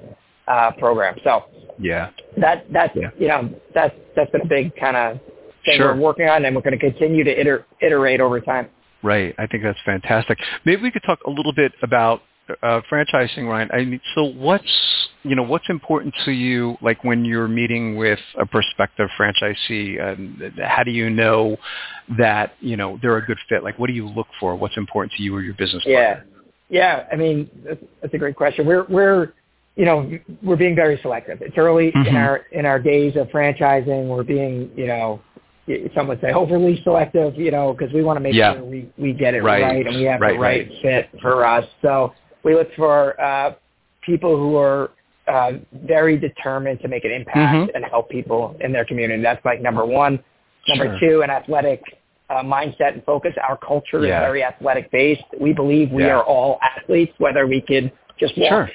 uh, 0.48 0.72
program. 0.72 1.16
So 1.24 1.44
Yeah. 1.78 2.10
that 2.36 2.64
that's 2.72 2.94
Yeah. 2.96 3.10
you 3.18 3.28
know 3.28 3.50
that's 3.74 3.94
that's 4.16 4.30
been 4.30 4.42
a 4.42 4.46
big 4.46 4.74
kind 4.76 4.96
of 4.96 5.20
thing 5.64 5.76
Sure. 5.78 5.94
we're 5.94 6.00
working 6.00 6.28
on 6.28 6.44
and 6.44 6.54
we're 6.56 6.62
going 6.62 6.78
to 6.78 6.90
continue 6.90 7.22
to 7.24 7.40
iter- 7.40 7.64
iterate 7.80 8.20
over 8.20 8.40
time. 8.40 8.68
Right. 9.02 9.34
I 9.38 9.46
think 9.46 9.62
that's 9.62 9.80
fantastic. 9.84 10.38
Maybe 10.64 10.82
we 10.82 10.90
could 10.90 11.02
talk 11.04 11.20
a 11.24 11.30
little 11.30 11.52
bit 11.52 11.72
about 11.82 12.22
uh, 12.62 12.80
franchising, 12.90 13.48
Ryan. 13.48 13.70
I 13.72 13.84
mean, 13.84 14.00
so 14.14 14.24
what's 14.24 14.64
you 15.22 15.36
know 15.36 15.42
what's 15.42 15.68
important 15.68 16.14
to 16.24 16.32
you, 16.32 16.76
like 16.82 17.04
when 17.04 17.24
you're 17.24 17.48
meeting 17.48 17.96
with 17.96 18.18
a 18.38 18.46
prospective 18.46 19.08
franchisee? 19.18 20.00
Um, 20.02 20.52
how 20.62 20.82
do 20.82 20.90
you 20.90 21.08
know 21.10 21.56
that 22.18 22.54
you 22.60 22.76
know 22.76 22.98
they're 23.00 23.16
a 23.16 23.24
good 23.24 23.38
fit? 23.48 23.62
Like, 23.62 23.78
what 23.78 23.86
do 23.86 23.92
you 23.92 24.08
look 24.08 24.26
for? 24.40 24.56
What's 24.56 24.76
important 24.76 25.12
to 25.16 25.22
you 25.22 25.34
or 25.34 25.40
your 25.42 25.54
business 25.54 25.82
Yeah, 25.86 26.14
partner? 26.14 26.32
yeah. 26.68 27.06
I 27.12 27.16
mean, 27.16 27.50
that's, 27.64 27.82
that's 28.00 28.14
a 28.14 28.18
great 28.18 28.36
question. 28.36 28.66
We're 28.66 28.84
we're 28.88 29.32
you 29.76 29.84
know 29.84 30.10
we're 30.42 30.56
being 30.56 30.74
very 30.74 30.98
selective. 31.02 31.40
It's 31.42 31.56
early 31.56 31.88
in 31.94 32.02
Mhm. 32.14 32.14
our 32.16 32.36
in 32.52 32.66
our 32.66 32.78
days 32.78 33.16
of 33.16 33.28
franchising. 33.28 34.08
We're 34.08 34.24
being 34.24 34.70
you 34.76 34.86
know 34.86 35.20
some 35.94 36.08
would 36.08 36.20
say 36.20 36.32
overly 36.32 36.82
selective. 36.82 37.36
You 37.36 37.52
know 37.52 37.72
because 37.72 37.94
we 37.94 38.02
want 38.02 38.16
to 38.16 38.20
make 38.20 38.34
Yeah. 38.34 38.54
sure 38.54 38.64
we 38.64 38.88
we 38.98 39.12
get 39.12 39.34
it 39.34 39.42
Right. 39.44 39.62
right, 39.62 39.86
and 39.86 39.94
we 39.96 40.02
have 40.04 40.20
Right, 40.20 40.34
the 40.34 40.40
right, 40.40 40.68
right. 40.68 40.82
fit 40.82 41.20
for 41.22 41.44
us. 41.46 41.64
So 41.82 42.12
we 42.44 42.54
look 42.54 42.68
for 42.74 43.20
uh, 43.20 43.54
people 44.02 44.36
who 44.36 44.56
are 44.56 44.90
uh, 45.28 45.52
very 45.84 46.18
determined 46.18 46.80
to 46.80 46.88
make 46.88 47.04
an 47.04 47.12
impact 47.12 47.36
Mhm. 47.54 47.74
and 47.74 47.84
help 47.84 48.10
people 48.10 48.56
in 48.60 48.72
their 48.72 48.84
community. 48.84 49.22
That's 49.22 49.44
like 49.44 49.60
number 49.62 49.84
one. 49.86 50.18
Number 50.68 50.98
Sure. 50.98 51.10
two, 51.10 51.22
an 51.22 51.30
athletic 51.30 51.80
uh, 52.28 52.42
mindset 52.42 52.94
and 52.94 53.04
focus. 53.04 53.34
Our 53.48 53.56
culture 53.58 54.04
Yeah. 54.04 54.20
is 54.20 54.26
very 54.26 54.42
athletic 54.42 54.90
based. 54.90 55.22
We 55.38 55.52
believe 55.52 55.92
we 55.92 56.04
Yeah. 56.04 56.16
are 56.16 56.22
all 56.24 56.58
athletes, 56.62 57.12
whether 57.18 57.46
we 57.46 57.60
could 57.60 57.92
just 58.18 58.36
walk 58.38 58.48
Sure. 58.48 58.70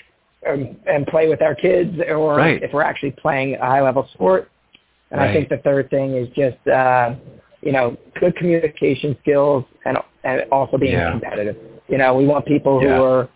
and, 0.45 0.77
and 0.85 1.07
play 1.07 1.27
with 1.27 1.41
our 1.41 1.55
kids 1.55 1.99
or 2.07 2.35
Right. 2.35 2.61
if 2.61 2.71
we're 2.71 2.83
actually 2.83 3.11
playing 3.11 3.55
a 3.55 3.65
high 3.65 3.81
level 3.81 4.07
sport. 4.13 4.49
And 5.11 5.19
I 5.19 5.33
think 5.33 5.49
the 5.49 5.57
third 5.57 5.89
thing 5.89 6.15
is 6.15 6.29
just, 6.29 6.65
uh, 6.67 7.13
you 7.61 7.71
know, 7.71 7.97
good 8.19 8.35
communication 8.35 9.17
skills 9.21 9.63
and, 9.85 9.97
and 10.23 10.45
also 10.51 10.77
being 10.77 10.93
Yeah. 10.93 11.11
competitive. 11.11 11.57
You 11.87 11.97
know, 11.97 12.13
we 12.13 12.25
want 12.25 12.45
people 12.45 12.79
who 12.79 13.03
are 13.03 13.27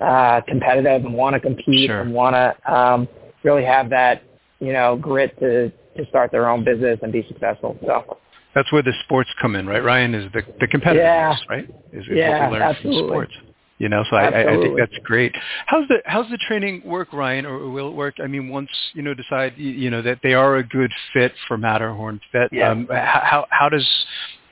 uh, 0.00 0.40
competitive 0.48 1.04
and 1.04 1.14
want 1.14 1.34
to 1.34 1.40
compete 1.40 1.88
Sure. 1.88 2.00
and 2.00 2.12
want 2.12 2.34
to 2.34 2.72
um, 2.72 3.08
really 3.44 3.64
have 3.64 3.90
that, 3.90 4.22
you 4.58 4.72
know, 4.72 4.96
grit 4.96 5.38
to, 5.40 5.70
to 5.96 6.06
start 6.08 6.30
their 6.30 6.48
own 6.48 6.64
business 6.64 6.98
and 7.02 7.12
be 7.12 7.24
successful. 7.28 7.76
So, 7.86 8.18
That's 8.54 8.72
where 8.72 8.82
the 8.82 8.92
sports 9.04 9.30
come 9.40 9.56
in, 9.56 9.66
right? 9.66 9.82
Ryan 9.82 10.14
is 10.14 10.32
the 10.32 10.42
the 10.60 10.66
competitiveness, 10.66 10.96
Yeah. 10.96 11.36
right? 11.48 11.68
Is, 11.92 12.04
is 12.04 12.10
Yeah, 12.12 12.40
what 12.40 12.50
we 12.52 12.58
learn 12.58 12.62
absolutely. 12.62 13.00
from 13.00 13.08
sports. 13.08 13.32
You 13.78 13.88
know, 13.88 14.04
so 14.10 14.16
I, 14.16 14.26
I 14.42 14.60
think 14.60 14.76
that's 14.76 14.98
great. 15.04 15.34
How's 15.64 15.88
the 15.88 16.02
how's 16.04 16.28
the 16.28 16.36
training 16.46 16.82
work, 16.84 17.14
Ryan, 17.14 17.46
or 17.46 17.70
will 17.70 17.88
it 17.88 17.94
work? 17.94 18.16
I 18.22 18.26
mean, 18.26 18.50
once 18.50 18.68
you 18.92 19.00
know 19.00 19.14
decide 19.14 19.54
you, 19.56 19.70
you 19.70 19.88
know 19.88 20.02
that 20.02 20.18
they 20.22 20.34
are 20.34 20.56
a 20.56 20.62
good 20.62 20.92
fit 21.14 21.32
for 21.48 21.56
Matterhorn 21.56 22.20
Fit. 22.30 22.50
Yeah. 22.52 22.72
Um, 22.72 22.86
how 22.90 23.46
how 23.48 23.70
does 23.70 23.88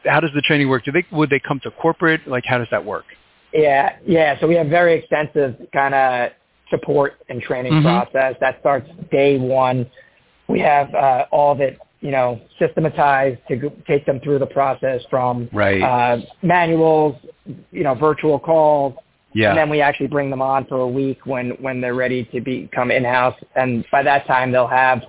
how 0.07 0.21
does 0.21 0.31
the 0.35 0.41
training 0.41 0.71
work? 0.71 0.87
Do 0.87 0.93
they 0.93 1.05
would 1.13 1.29
they 1.29 1.41
come 1.41 1.61
to 1.65 1.71
corporate? 1.71 2.27
Like, 2.27 2.45
how 2.47 2.57
does 2.57 2.69
that 2.71 2.83
work? 2.83 3.05
Yeah, 3.53 3.97
yeah. 4.07 4.39
So 4.41 4.47
we 4.47 4.55
have 4.57 4.69
very 4.69 4.95
extensive 4.95 5.57
kind 5.73 5.95
of 5.95 6.31
support 6.71 7.15
and 7.29 7.41
training 7.41 7.73
Mhm. 7.73 7.83
process 7.83 8.37
that 8.41 8.61
starts 8.61 8.89
day 9.11 9.39
one. 9.39 9.87
We 10.49 10.61
have 10.61 10.95
uh, 10.95 11.27
all 11.31 11.53
of 11.53 11.61
it 11.61 11.79
you 12.01 12.11
know, 12.11 12.41
systematized 12.59 13.41
to 13.49 13.57
go, 13.57 13.73
take 13.87 14.07
them 14.07 14.21
through 14.21 14.39
the 14.39 14.47
process 14.47 15.03
from 15.11 15.49
right. 15.53 15.83
uh, 15.83 16.19
manuals, 16.43 17.17
you 17.73 17.83
know, 17.83 17.95
virtual 17.95 18.39
calls, 18.39 18.95
yeah. 19.33 19.49
and 19.49 19.59
then 19.59 19.69
we 19.69 19.81
actually 19.81 20.07
bring 20.07 20.31
them 20.31 20.41
on 20.41 20.65
for 20.67 20.77
a 20.77 20.89
week 20.89 21.27
when 21.27 21.51
when 21.61 21.81
they're 21.81 21.97
ready 21.97 22.25
to 22.27 22.41
become 22.41 22.91
in-house. 22.91 23.35
And 23.57 23.85
by 23.91 24.03
that 24.05 24.27
time, 24.27 24.53
they'll 24.53 24.69
have 24.69 25.03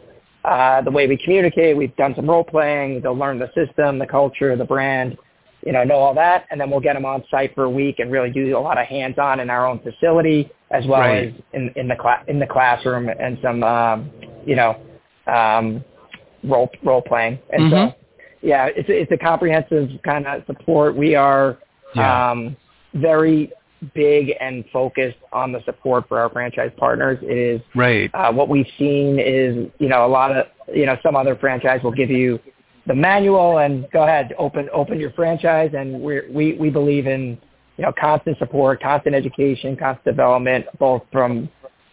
uh, 0.46 0.82
the 0.82 0.92
way 0.92 1.06
we 1.08 1.18
communicate. 1.18 1.78
We've 1.78 1.96
done 1.96 2.14
some 2.16 2.28
role 2.28 2.44
playing. 2.44 3.02
They'll 3.02 3.18
learn 3.18 3.38
the 3.38 3.52
system, 3.54 4.00
the 4.00 4.08
culture, 4.08 4.56
the 4.56 4.66
brand, 4.66 5.18
you 5.66 5.72
know, 5.72 5.84
know 5.84 5.96
all 5.96 6.14
that, 6.14 6.46
and 6.52 6.60
then 6.60 6.70
we'll 6.70 6.80
get 6.80 6.94
them 6.94 7.06
on 7.06 7.24
site 7.30 7.54
for 7.54 7.66
a 7.66 7.70
week 7.70 8.00
and 8.00 8.12
really 8.12 8.30
do 8.32 8.58
a 8.58 8.60
lot 8.60 8.78
of 8.78 8.88
hands-on 8.88 9.40
in 9.40 9.50
our 9.50 9.68
own 9.68 9.80
facility 9.80 10.50
as 10.72 10.86
well 10.88 11.02
Right. 11.02 11.28
as 11.30 11.34
in 11.54 11.72
in 11.76 11.88
the 11.88 11.96
cla- 11.96 12.24
in 12.28 12.40
the 12.40 12.48
classroom 12.48 13.10
and 13.10 13.38
some 13.42 13.64
um, 13.64 14.10
you 14.46 14.56
know 14.56 14.78
um, 15.28 15.84
role 16.44 16.70
role 16.84 17.02
playing. 17.02 17.40
And 17.52 17.64
Mhm. 17.64 17.72
so, 17.90 17.96
yeah, 18.42 18.68
it's 18.68 18.88
a- 18.90 19.02
it's 19.02 19.12
a 19.12 19.18
comprehensive 19.18 19.90
kind 20.04 20.26
of 20.26 20.46
support. 20.46 20.96
We 20.96 21.16
are 21.16 21.58
Yeah. 21.94 22.32
um, 22.32 22.56
very 22.94 23.52
big 23.94 24.36
and 24.42 24.66
focused 24.72 25.18
on 25.32 25.52
the 25.52 25.62
support 25.64 26.08
for 26.08 26.20
our 26.20 26.30
franchise 26.30 26.72
partners. 26.78 27.18
It 27.22 27.38
is 27.38 27.62
right. 27.76 28.10
uh, 28.14 28.32
what 28.32 28.50
we've 28.50 28.68
seen 28.78 29.20
is, 29.20 29.70
you 29.80 29.88
know, 29.88 30.06
a 30.06 30.08
lot 30.08 30.32
of, 30.32 30.48
you 30.74 30.86
know, 30.86 30.98
some 31.02 31.16
other 31.16 31.36
franchise 31.36 31.82
will 31.82 31.92
give 31.92 32.10
you 32.10 32.40
the 32.90 32.96
manual 32.96 33.60
and 33.60 33.88
go 33.92 34.02
ahead, 34.04 34.34
open 34.40 34.68
open 34.74 35.00
your 35.00 35.12
franchise. 35.12 35.72
And 35.78 36.02
we 36.02 36.22
we 36.30 36.54
we 36.54 36.70
believe 36.72 37.06
in, 37.06 37.38
you 37.78 37.84
know, 37.86 37.94
constant 37.98 38.38
support, 38.40 38.82
constant 38.82 39.16
education, 39.16 39.78
constant 39.78 40.06
development, 40.06 40.66
both 40.80 41.04
from 41.12 41.48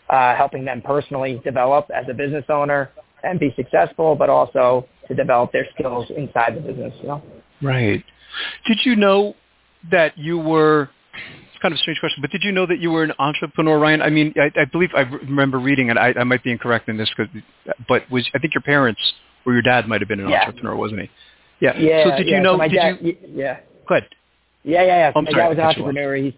uh, 0.08 0.34
helping 0.34 0.64
them 0.64 0.80
personally 0.80 1.40
develop 1.44 1.86
as 1.94 2.06
a 2.10 2.14
business 2.14 2.46
owner 2.48 2.90
and 3.22 3.38
be 3.38 3.52
successful, 3.56 4.16
but 4.16 4.30
also 4.30 4.88
to 5.06 5.14
develop 5.14 5.52
their 5.52 5.66
skills 5.74 6.06
inside 6.16 6.56
the 6.56 6.60
business. 6.60 6.94
You 7.02 7.08
know? 7.08 7.22
Right. 7.60 8.02
Did 8.66 8.78
you 8.84 8.96
know 8.96 9.34
that 9.90 10.16
you 10.16 10.38
were? 10.38 10.88
It's 11.12 11.60
kind 11.60 11.72
of 11.72 11.76
a 11.76 11.80
strange 11.82 12.00
question, 12.00 12.22
but 12.22 12.30
did 12.30 12.42
you 12.42 12.52
know 12.52 12.66
that 12.66 12.78
you 12.80 12.90
were 12.90 13.02
an 13.02 13.12
entrepreneur, 13.18 13.78
Ryan? 13.78 14.00
I 14.00 14.08
mean, 14.08 14.32
I, 14.36 14.50
I 14.60 14.64
believe 14.64 14.90
I 14.94 15.00
remember 15.00 15.58
reading, 15.58 15.90
and 15.90 15.98
I, 15.98 16.14
I 16.18 16.24
might 16.24 16.42
be 16.42 16.52
incorrect 16.52 16.88
in 16.88 16.96
this, 16.96 17.10
but 17.86 18.10
was 18.10 18.28
I 18.34 18.38
think 18.38 18.54
your 18.54 18.62
parents 18.62 19.00
or 19.46 19.52
your 19.52 19.62
dad 19.62 19.88
might 19.88 20.00
have 20.00 20.08
been 20.08 20.20
an 20.20 20.28
Yeah. 20.28 20.40
entrepreneur, 20.46 20.76
wasn't 20.76 21.00
he? 21.02 21.10
Yeah. 21.60 21.76
Yeah. 21.78 22.04
So 22.04 22.16
did 22.18 22.26
yeah. 22.28 22.36
you 22.36 22.42
know? 22.42 22.54
So 22.54 22.58
my 22.58 22.68
did 22.68 22.76
dad, 22.76 22.98
you? 23.00 23.16
Yeah. 23.34 23.60
Go 23.88 23.94
ahead. 23.96 24.08
Yeah, 24.64 24.82
yeah, 24.82 24.86
yeah. 24.86 25.12
So 25.14 25.22
my 25.22 25.30
sorry, 25.30 25.42
dad 25.42 25.48
was 25.48 25.58
an 25.58 25.64
I 25.64 25.66
cut 25.68 25.76
you 25.76 25.82
off. 25.84 25.88
entrepreneur. 25.88 26.16
He's 26.16 26.32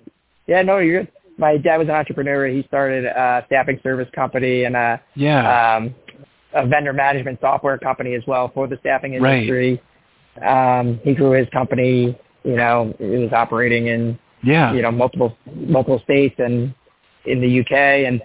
yeah, 0.46 0.62
no, 0.62 0.78
you're 0.78 1.02
good. 1.04 1.12
My 1.38 1.56
dad 1.56 1.76
was 1.78 1.88
an 1.88 1.94
entrepreneur. 1.94 2.46
He 2.48 2.62
started 2.68 3.04
a 3.04 3.42
staffing 3.46 3.80
service 3.82 4.08
company 4.14 4.64
and 4.64 4.76
a 4.76 5.00
Yeah. 5.14 5.76
um, 5.76 5.94
a 6.54 6.66
vendor 6.66 6.92
management 6.92 7.38
software 7.40 7.78
company 7.78 8.14
as 8.14 8.22
well 8.26 8.50
for 8.54 8.66
the 8.66 8.76
staffing 8.80 9.20
Right. 9.20 9.34
industry. 9.42 9.80
Um, 10.46 11.00
he 11.04 11.14
grew 11.14 11.32
his 11.32 11.48
company. 11.50 12.16
You 12.44 12.56
know, 12.56 12.94
it 12.98 13.18
was 13.18 13.32
operating 13.32 13.88
in 13.88 14.18
yeah. 14.42 14.72
you 14.72 14.82
know 14.82 14.90
multiple 14.90 15.36
multiple 15.46 16.00
states 16.04 16.34
and 16.38 16.72
in 17.26 17.40
the 17.40 17.60
UK 17.60 17.72
and 18.06 18.22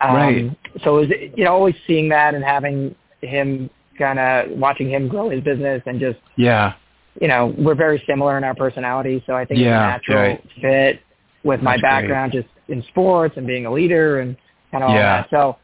um, 0.00 0.14
Right. 0.16 0.50
so 0.84 0.98
it 0.98 1.08
was 1.08 1.10
you 1.36 1.44
know 1.44 1.52
always 1.52 1.74
seeing 1.86 2.08
that 2.10 2.34
and 2.34 2.44
having 2.44 2.94
him 3.22 3.68
kind 3.98 4.18
of 4.18 4.56
watching 4.58 4.88
him 4.90 5.08
grow 5.08 5.28
his 5.30 5.42
business 5.42 5.82
and 5.86 6.00
just 6.00 6.18
yeah. 6.36 6.74
you 7.20 7.28
know, 7.28 7.54
we're 7.58 7.74
very 7.74 8.02
similar 8.08 8.38
in 8.38 8.44
our 8.44 8.54
personality, 8.54 9.22
so 9.26 9.34
I 9.34 9.44
think 9.44 9.60
Yeah, 9.60 9.96
it's 9.96 10.04
a 10.08 10.12
natural 10.12 10.22
right. 10.34 10.44
fit 10.60 11.00
with 11.44 11.62
my 11.62 11.72
That's 11.72 11.80
great. 11.82 11.90
background 11.90 12.32
just 12.32 12.48
in 12.68 12.82
sports 12.84 13.34
and 13.36 13.46
being 13.46 13.66
a 13.66 13.72
leader 13.72 14.20
and 14.20 14.36
kind 14.70 14.84
of 14.84 14.90
all 14.90 14.96
Yeah. 14.96 15.22
that. 15.22 15.30
So, 15.30 15.56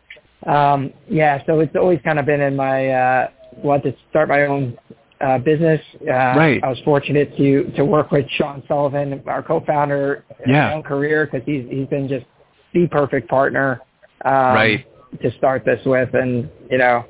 um, 0.51 0.93
yeah, 1.09 1.43
so 1.47 1.61
it's 1.61 1.75
always 1.77 2.01
kind 2.03 2.19
of 2.19 2.27
been 2.27 2.41
in 2.41 2.57
my, 2.57 2.89
uh, 2.91 3.29
want 3.63 3.83
to 3.85 3.95
start 4.11 4.29
my 4.29 4.47
own 4.47 4.77
uh, 5.21 5.39
business. 5.39 5.81
Uh, 6.03 6.13
Right. 6.37 6.61
I 6.63 6.69
was 6.69 6.81
fortunate 6.85 7.37
to, 7.37 7.71
to 7.77 7.85
work 7.85 8.11
with 8.11 8.27
Sean 8.31 8.63
Sullivan, 8.67 9.23
our 9.27 9.43
co-founder, 9.43 10.25
in 10.45 10.51
Yeah. 10.53 10.69
my 10.69 10.75
own 10.75 10.83
career 10.83 11.27
because 11.27 11.45
he's, 11.47 11.65
he's 11.71 11.87
been 11.89 12.09
just 12.09 12.27
the 12.73 12.87
perfect 12.89 13.29
partner 13.29 13.81
um, 14.25 14.33
Right. 14.55 14.85
to 15.23 15.31
start 15.39 15.65
this 15.65 15.81
with. 15.87 16.13
And, 16.15 16.51
you 16.71 16.79
know, 16.79 17.05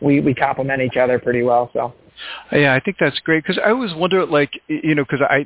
we, 0.00 0.20
we 0.20 0.34
complement 0.34 0.82
each 0.82 0.96
other 0.96 1.18
pretty 1.18 1.42
well. 1.42 1.70
So, 1.72 1.92
Yeah, 2.52 2.74
I 2.74 2.80
think 2.80 2.96
that's 2.98 3.18
great 3.20 3.42
because 3.44 3.60
I 3.64 3.70
always 3.70 3.94
wonder, 3.94 4.24
like, 4.26 4.50
you 4.68 4.94
know, 4.94 5.04
because 5.04 5.20
I 5.28 5.44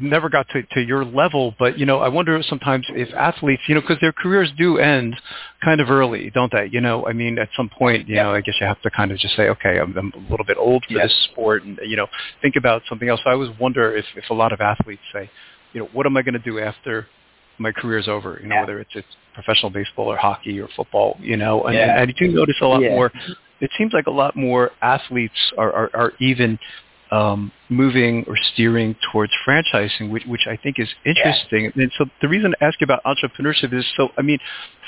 never 0.00 0.28
got 0.28 0.48
to, 0.50 0.62
to 0.74 0.80
your 0.80 1.04
level, 1.04 1.54
but 1.58 1.78
you 1.78 1.86
know, 1.86 1.98
I 2.00 2.08
wonder 2.08 2.40
sometimes 2.48 2.86
if 2.90 3.12
athletes, 3.14 3.62
you 3.68 3.74
know, 3.74 3.80
because 3.80 3.98
their 4.00 4.12
careers 4.12 4.50
do 4.56 4.78
end 4.78 5.16
kind 5.64 5.80
of 5.80 5.90
early, 5.90 6.30
don't 6.30 6.52
they? 6.52 6.68
You 6.70 6.80
know, 6.80 7.06
I 7.06 7.12
mean, 7.12 7.38
at 7.38 7.48
some 7.56 7.68
point, 7.68 8.08
you 8.08 8.16
know, 8.16 8.32
I 8.32 8.40
guess 8.40 8.54
you 8.60 8.66
have 8.66 8.80
to 8.82 8.90
kind 8.90 9.10
of 9.12 9.18
just 9.18 9.36
say, 9.36 9.48
okay, 9.48 9.78
I'm, 9.78 9.96
I'm 9.96 10.12
a 10.14 10.30
little 10.30 10.46
bit 10.46 10.56
old 10.58 10.84
for 10.86 10.94
Yes. 10.94 11.08
this 11.08 11.28
sport, 11.32 11.64
and 11.64 11.78
you 11.84 11.96
know, 11.96 12.06
think 12.40 12.56
about 12.56 12.82
something 12.88 13.08
else. 13.08 13.20
So 13.24 13.30
I 13.30 13.34
always 13.34 13.50
wonder 13.58 13.94
if 13.96 14.04
if 14.16 14.28
a 14.30 14.34
lot 14.34 14.52
of 14.52 14.60
athletes 14.60 15.02
say, 15.12 15.30
you 15.72 15.80
know, 15.80 15.88
what 15.92 16.06
am 16.06 16.16
I 16.16 16.22
going 16.22 16.34
to 16.34 16.38
do 16.40 16.58
after 16.58 17.06
my 17.58 17.72
career's 17.72 18.08
over? 18.08 18.38
You 18.42 18.48
know, 18.48 18.56
Yeah. 18.56 18.60
whether 18.62 18.80
it's 18.80 18.90
it's 18.94 19.08
professional 19.34 19.70
baseball 19.70 20.06
or 20.12 20.16
hockey 20.16 20.60
or 20.60 20.68
football, 20.76 21.16
you 21.20 21.36
know, 21.36 21.64
and, 21.64 21.74
Yeah. 21.74 22.00
and 22.02 22.10
I 22.10 22.14
do 22.18 22.28
notice 22.28 22.56
a 22.60 22.66
lot 22.66 22.82
Yeah. 22.82 22.94
more 22.94 23.10
it 23.62 23.70
seems 23.78 23.92
like 23.94 24.06
a 24.06 24.10
lot 24.10 24.36
more 24.36 24.72
athletes 24.82 25.52
are, 25.56 25.72
are, 25.72 25.90
are 25.94 26.12
even 26.20 26.58
um, 27.12 27.52
moving 27.68 28.24
or 28.26 28.36
steering 28.52 28.96
towards 29.12 29.32
franchising, 29.46 30.10
which, 30.10 30.24
which 30.24 30.46
I 30.50 30.56
think 30.56 30.78
is 30.78 30.88
interesting. 31.04 31.70
And 31.76 31.92
so 31.96 32.06
the 32.22 32.28
reason 32.28 32.52
to 32.52 32.64
ask 32.64 32.80
you 32.80 32.84
about 32.84 33.02
entrepreneurship 33.04 33.72
is 33.72 33.84
so, 33.96 34.08
I 34.18 34.22
mean, 34.22 34.38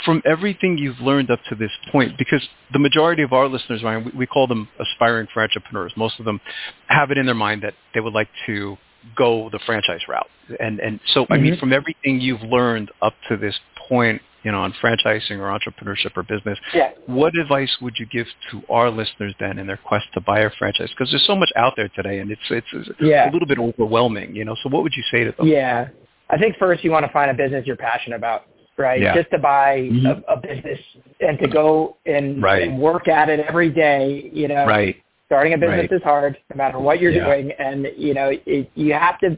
from 0.05 0.23
everything 0.25 0.79
you've 0.79 1.01
learned 1.01 1.31
up 1.31 1.41
to 1.51 1.55
this 1.55 1.71
point, 1.93 2.17
because 2.19 2.43
the 2.73 2.79
majority 2.79 3.23
of 3.23 3.33
our 3.33 3.47
listeners, 3.47 3.83
Ryan, 3.83 4.07
we, 4.07 4.11
we 4.21 4.27
call 4.27 4.47
them 4.47 4.69
aspiring 4.81 5.29
entrepreneurs. 5.37 5.93
Most 5.97 6.19
of 6.19 6.25
them 6.25 6.41
have 6.89 7.11
it 7.11 7.19
in 7.19 7.27
their 7.27 7.35
mind 7.35 7.63
that 7.63 7.75
they 7.93 8.01
would 8.01 8.15
like 8.15 8.29
to 8.47 8.77
go 9.17 9.49
the 9.51 9.59
franchise 9.67 10.01
route. 10.09 10.29
And, 10.61 10.81
and 10.81 11.01
so, 11.13 11.27
I 11.31 11.37
mean, 11.39 11.55
Mhm. 11.55 11.61
from 11.61 11.73
everything 11.73 12.21
you've 12.21 12.43
learned 12.43 12.91
up 13.03 13.15
to 13.29 13.37
this 13.37 13.59
point, 13.89 14.21
you 14.43 14.53
know, 14.53 14.61
on 14.61 14.73
franchising 14.75 15.39
or 15.39 15.49
entrepreneurship 15.59 16.17
or 16.17 16.23
business, 16.23 16.59
yeah. 16.75 16.91
what 17.07 17.35
advice 17.35 17.75
would 17.81 17.99
you 17.99 18.05
give 18.07 18.27
to 18.51 18.63
our 18.69 18.91
listeners 18.91 19.35
then 19.41 19.59
in 19.59 19.67
their 19.67 19.79
quest 19.79 20.05
to 20.15 20.21
buy 20.21 20.41
a 20.41 20.51
franchise? 20.51 20.91
Because 20.91 21.11
there's 21.11 21.27
so 21.27 21.35
much 21.35 21.51
out 21.57 21.75
there 21.77 21.89
today, 21.89 22.19
and 22.19 22.31
it's 22.31 22.41
it's, 22.51 22.67
it's 22.73 22.91
Yeah. 23.01 23.31
a 23.31 23.33
little 23.33 23.49
bit 23.49 23.59
overwhelming, 23.59 24.35
you 24.37 24.45
know. 24.45 24.55
So 24.63 24.69
what 24.69 24.83
would 24.83 24.95
you 24.97 25.03
say 25.11 25.25
to 25.25 25.33
them? 25.33 25.47
Yeah. 25.47 25.89
I 26.31 26.37
think 26.39 26.57
first 26.59 26.85
you 26.85 26.91
want 26.91 27.07
to 27.07 27.13
find 27.13 27.31
a 27.31 27.35
business 27.35 27.67
you're 27.67 27.77
passionate 27.77 28.17
about, 28.17 28.45
right? 28.77 29.01
Yeah. 29.01 29.15
Just 29.15 29.31
to 29.31 29.39
buy 29.39 29.89
Mhm. 29.91 30.23
a, 30.29 30.33
a 30.33 30.37
business 30.37 30.81
and 31.21 31.39
to 31.39 31.49
go 31.49 31.97
and, 32.07 32.43
Right. 32.43 32.63
and 32.69 32.79
work 32.79 33.09
at 33.09 33.29
it 33.31 33.41
every 33.41 33.71
day, 33.71 34.29
you 34.33 34.49
know, 34.49 34.67
Right. 34.67 34.97
Starting 35.27 35.55
a 35.55 35.59
business 35.59 35.91
Right. 35.91 35.93
is 35.93 36.03
hard 36.03 36.37
no 36.51 36.57
matter 36.57 36.79
what 36.79 37.01
you're 37.01 37.13
Yeah. 37.13 37.25
doing. 37.25 37.53
And, 37.53 37.91
you 37.97 38.15
know, 38.15 38.31
it, 38.47 38.71
you 38.75 38.93
have 38.95 39.19
to 39.21 39.37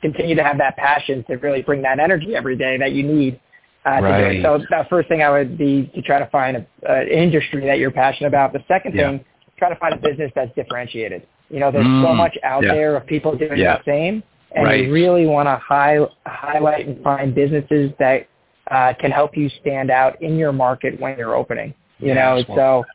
continue 0.00 0.34
to 0.36 0.42
have 0.42 0.58
that 0.58 0.76
passion 0.76 1.24
to 1.24 1.36
really 1.36 1.62
bring 1.62 1.82
that 1.82 1.98
energy 1.98 2.36
every 2.36 2.56
day 2.56 2.76
that 2.78 2.92
you 2.92 3.02
need 3.02 3.40
uh, 3.86 4.00
to 4.00 4.06
do 4.06 4.24
it. 4.38 4.42
So 4.42 4.58
the 4.58 4.86
first 4.88 5.08
thing 5.08 5.22
I 5.22 5.30
would 5.30 5.58
be 5.58 5.90
to 5.94 6.00
try 6.02 6.18
to 6.18 6.26
find 6.26 6.56
a, 6.56 6.66
uh, 6.88 6.94
an 7.02 7.08
industry 7.08 7.66
that 7.66 7.78
you're 7.78 7.90
passionate 7.90 8.28
about. 8.28 8.52
The 8.54 8.64
second 8.66 8.94
Yeah. 8.94 9.08
thing, 9.10 9.24
try 9.58 9.68
to 9.68 9.76
find 9.76 9.92
a 9.94 9.98
business 9.98 10.32
that's 10.34 10.54
differentiated. 10.54 11.22
You 11.50 11.60
know, 11.60 11.70
there's 11.70 11.84
so 11.84 12.08
Mm. 12.08 12.16
much 12.16 12.38
out 12.42 12.62
Yeah. 12.64 12.72
there 12.74 12.96
of 12.96 13.06
people 13.06 13.36
doing 13.36 13.58
Yeah. 13.58 13.76
the 13.78 13.84
same 13.84 14.22
and 14.52 14.64
Right. 14.64 14.84
you 14.84 14.92
really 14.92 15.26
want 15.26 15.48
to 15.48 15.56
high, 15.56 15.98
highlight 16.26 16.86
and 16.86 17.02
find 17.02 17.34
businesses 17.34 17.92
that 17.98 18.26
uh, 18.70 18.94
can 18.94 19.10
help 19.10 19.36
you 19.36 19.50
stand 19.50 19.90
out 19.90 20.20
in 20.22 20.38
your 20.38 20.50
market 20.50 20.98
when 20.98 21.18
you're 21.18 21.34
opening. 21.34 21.74
You 21.98 22.14
know, 22.14 22.42
so 22.54 22.86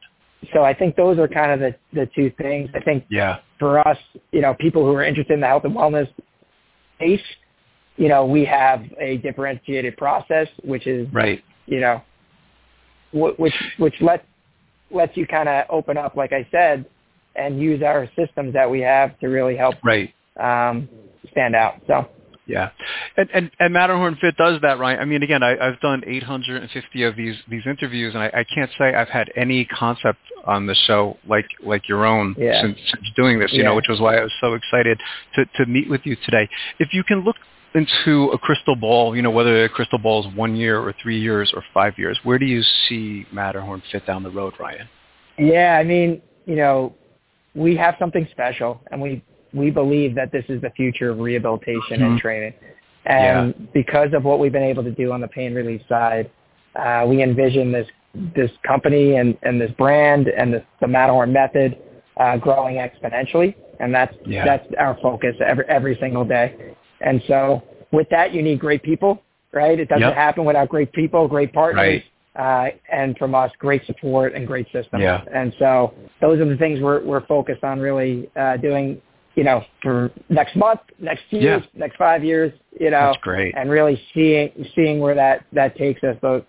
so 0.53 0.63
I 0.63 0.73
think 0.73 0.95
those 0.95 1.17
are 1.19 1.27
kind 1.27 1.51
of 1.51 1.59
the 1.59 1.75
the 1.93 2.09
two 2.15 2.31
things. 2.41 2.69
I 2.73 2.79
think 2.79 3.05
Yeah. 3.09 3.39
for 3.59 3.85
us, 3.85 3.97
you 4.31 4.41
know, 4.41 4.53
people 4.53 4.85
who 4.85 4.93
are 4.95 5.03
interested 5.03 5.33
in 5.33 5.41
the 5.41 5.47
health 5.47 5.65
and 5.65 5.75
wellness 5.75 6.07
space, 6.95 7.21
you 7.97 8.07
know, 8.07 8.25
we 8.25 8.45
have 8.45 8.83
a 8.99 9.17
differentiated 9.17 9.97
process, 9.97 10.47
which 10.63 10.87
is 10.87 11.07
Right. 11.13 11.43
you 11.65 11.79
know, 11.79 12.01
which 13.11 13.53
which 13.77 14.01
lets 14.01 14.25
lets 14.91 15.15
you 15.15 15.27
kind 15.27 15.49
of 15.49 15.65
open 15.69 15.97
up, 15.97 16.15
like 16.15 16.33
I 16.33 16.47
said, 16.51 16.85
and 17.35 17.59
use 17.61 17.83
our 17.83 18.07
systems 18.15 18.53
that 18.53 18.69
we 18.69 18.81
have 18.81 19.17
to 19.19 19.27
really 19.27 19.55
help 19.55 19.75
Right. 19.83 20.13
um, 20.39 20.89
stand 21.31 21.55
out. 21.55 21.75
So 21.85 22.07
Yeah, 22.49 22.71
and 23.15 23.29
and, 23.31 23.51
and 23.59 23.71
Matterhorn 23.71 24.17
Fit 24.19 24.35
does 24.35 24.59
that, 24.63 24.79
right? 24.79 24.97
I 24.97 25.05
mean, 25.05 25.21
again, 25.21 25.43
I, 25.43 25.51
I've 25.51 25.79
done 25.81 26.01
850 26.05 27.03
of 27.03 27.15
these 27.15 27.35
these 27.47 27.61
interviews, 27.67 28.15
and 28.15 28.23
I, 28.23 28.31
I 28.33 28.43
can't 28.43 28.71
say 28.75 28.95
I've 28.95 29.07
had 29.07 29.31
any 29.35 29.65
concept 29.65 30.17
on 30.45 30.65
the 30.65 30.73
show 30.87 31.17
like 31.27 31.45
like 31.63 31.87
your 31.87 32.05
own 32.05 32.33
Yeah. 32.39 32.59
since, 32.63 32.79
since 32.91 33.05
doing 33.15 33.37
this. 33.37 33.53
You 33.53 33.63
know, 33.63 33.75
which 33.75 33.87
was 33.87 33.99
why 33.99 34.17
I 34.17 34.23
was 34.23 34.33
so 34.41 34.55
excited 34.55 34.99
to 35.35 35.45
to 35.57 35.65
meet 35.67 35.87
with 35.89 36.01
you 36.05 36.15
today. 36.25 36.49
If 36.79 36.91
you 36.91 37.03
can 37.03 37.19
look 37.19 37.35
into 37.75 38.31
a 38.31 38.37
crystal 38.39 38.75
ball, 38.75 39.15
you 39.15 39.21
know, 39.21 39.29
whether 39.29 39.63
a 39.65 39.69
crystal 39.69 39.99
ball 39.99 40.27
is 40.27 40.35
one 40.35 40.55
year 40.55 40.79
or 40.79 40.91
three 41.03 41.19
years 41.21 41.51
or 41.53 41.63
five 41.71 41.93
years, 41.99 42.17
where 42.23 42.39
do 42.39 42.45
you 42.47 42.63
see 42.87 43.27
Matterhorn 43.31 43.83
Fit 43.91 44.07
down 44.07 44.23
the 44.23 44.31
road, 44.31 44.55
Ryan? 44.59 44.89
yeah, 45.37 45.77
I 45.79 45.83
mean, 45.83 46.21
you 46.47 46.55
know, 46.55 46.95
we 47.53 47.75
have 47.75 47.95
something 47.99 48.27
special, 48.31 48.81
and 48.91 48.99
we 48.99 49.23
we 49.53 49.69
believe 49.69 50.15
that 50.15 50.31
this 50.31 50.45
is 50.49 50.61
the 50.61 50.69
future 50.71 51.09
of 51.09 51.19
rehabilitation 51.19 52.03
and 52.03 52.17
Mhm. 52.17 52.21
training. 52.21 52.53
And 53.05 53.71
because 53.73 54.13
of 54.13 54.23
what 54.23 54.39
we've 54.39 54.51
been 54.51 54.63
able 54.63 54.83
to 54.83 54.91
do 54.91 55.11
on 55.11 55.21
the 55.21 55.27
pain 55.27 55.53
relief 55.55 55.81
side, 55.87 56.29
uh, 56.75 57.05
we 57.07 57.23
envision 57.23 57.71
this 57.71 57.87
this 58.33 58.49
company 58.63 59.15
and, 59.17 59.37
and 59.43 59.61
this 59.61 59.69
brand 59.73 60.27
and 60.29 60.51
this, 60.51 60.63
the 60.81 60.87
Matterhorn 60.87 61.31
method 61.31 61.77
uh, 62.17 62.37
growing 62.37 62.77
exponentially, 62.77 63.53
and 63.79 63.93
that's 63.93 64.15
Yeah. 64.25 64.43
that's 64.45 64.67
our 64.79 64.95
focus 65.01 65.35
every 65.45 65.65
every 65.67 65.95
single 65.97 66.25
day. 66.25 66.53
And 67.01 67.21
so 67.27 67.61
with 67.91 68.09
that, 68.09 68.33
you 68.33 68.41
need 68.41 68.59
great 68.59 68.81
people, 68.83 69.21
right? 69.53 69.79
It 69.79 69.89
doesn't 69.89 70.01
Yep. 70.01 70.15
happen 70.15 70.43
without 70.45 70.69
great 70.69 70.91
people, 70.91 71.27
great 71.27 71.53
partners, 71.53 72.01
Right. 72.35 72.73
uh, 72.73 72.95
and 72.95 73.17
from 73.17 73.35
us, 73.35 73.51
great 73.59 73.85
support 73.85 74.33
and 74.33 74.45
great 74.47 74.65
systems. 74.71 75.03
Yeah. 75.03 75.21
And 75.31 75.53
so 75.59 75.93
those 76.19 76.39
are 76.39 76.45
the 76.45 76.57
things 76.57 76.81
we're 76.81 77.01
we're 77.03 77.21
focused 77.27 77.63
on 77.63 77.79
really 77.79 78.29
uh, 78.35 78.57
doing. 78.57 79.01
You 79.39 79.45
know, 79.45 79.63
for 79.81 80.11
next 80.27 80.57
month, 80.57 80.81
next 80.99 81.23
year, 81.29 81.59
Yeah. 81.59 81.65
next 81.73 81.95
five 81.95 82.25
years. 82.25 82.51
You 82.77 82.89
know, 82.91 83.11
That's 83.13 83.19
great. 83.21 83.53
and 83.55 83.69
really 83.69 83.97
seeing 84.13 84.51
seeing 84.75 84.99
where 84.99 85.15
that 85.15 85.45
that 85.53 85.77
takes 85.77 86.03
us. 86.03 86.17
So 86.19 86.43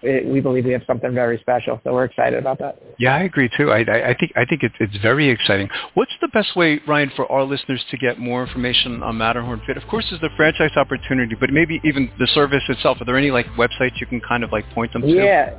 it, 0.00 0.24
we 0.24 0.40
believe 0.40 0.64
we 0.64 0.72
have 0.72 0.80
something 0.86 1.12
very 1.12 1.36
special. 1.40 1.78
So 1.84 1.92
we're 1.92 2.04
excited 2.04 2.38
about 2.38 2.58
that. 2.60 2.80
Yeah, 2.98 3.14
I 3.14 3.24
agree 3.24 3.50
too. 3.58 3.70
I, 3.70 3.80
I, 3.80 4.14
think 4.18 4.32
I 4.36 4.46
think 4.46 4.62
it's 4.62 4.74
it's 4.80 4.96
very 5.02 5.28
exciting. 5.28 5.68
What's 5.92 6.12
the 6.22 6.28
best 6.28 6.56
way, 6.56 6.80
Ryan, 6.88 7.10
for 7.14 7.30
our 7.30 7.44
listeners 7.44 7.84
to 7.90 7.98
get 7.98 8.18
more 8.18 8.42
information 8.42 9.02
on 9.02 9.18
Matterhorn 9.18 9.60
Fit? 9.66 9.76
Of 9.76 9.86
course, 9.86 10.06
there's 10.08 10.22
the 10.22 10.30
franchise 10.38 10.74
opportunity, 10.76 11.34
but 11.38 11.50
maybe 11.50 11.78
even 11.84 12.10
the 12.18 12.26
service 12.28 12.62
itself. 12.70 13.02
Are 13.02 13.04
there 13.04 13.18
any 13.18 13.30
like 13.30 13.48
websites 13.58 14.00
you 14.00 14.06
can 14.06 14.22
kind 14.22 14.44
of 14.44 14.50
like 14.50 14.64
point 14.70 14.94
them 14.94 15.02
to? 15.02 15.08
Yeah, 15.08 15.52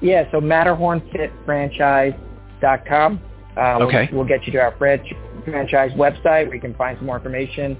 yeah. 0.00 0.30
So 0.30 0.40
MatterhornFitFranchise.com. 0.40 3.20
Uh, 3.56 3.76
we'll- 3.78 3.88
Okay. 3.88 4.08
We'll, 4.12 4.26
get 4.26 4.46
you 4.46 4.52
to 4.52 4.58
our 4.58 4.72
franch- 4.72 5.16
franchise 5.52 5.90
website 5.92 6.46
where 6.46 6.54
you 6.54 6.60
can 6.60 6.74
find 6.74 6.96
some 6.98 7.06
more 7.06 7.16
information, 7.16 7.76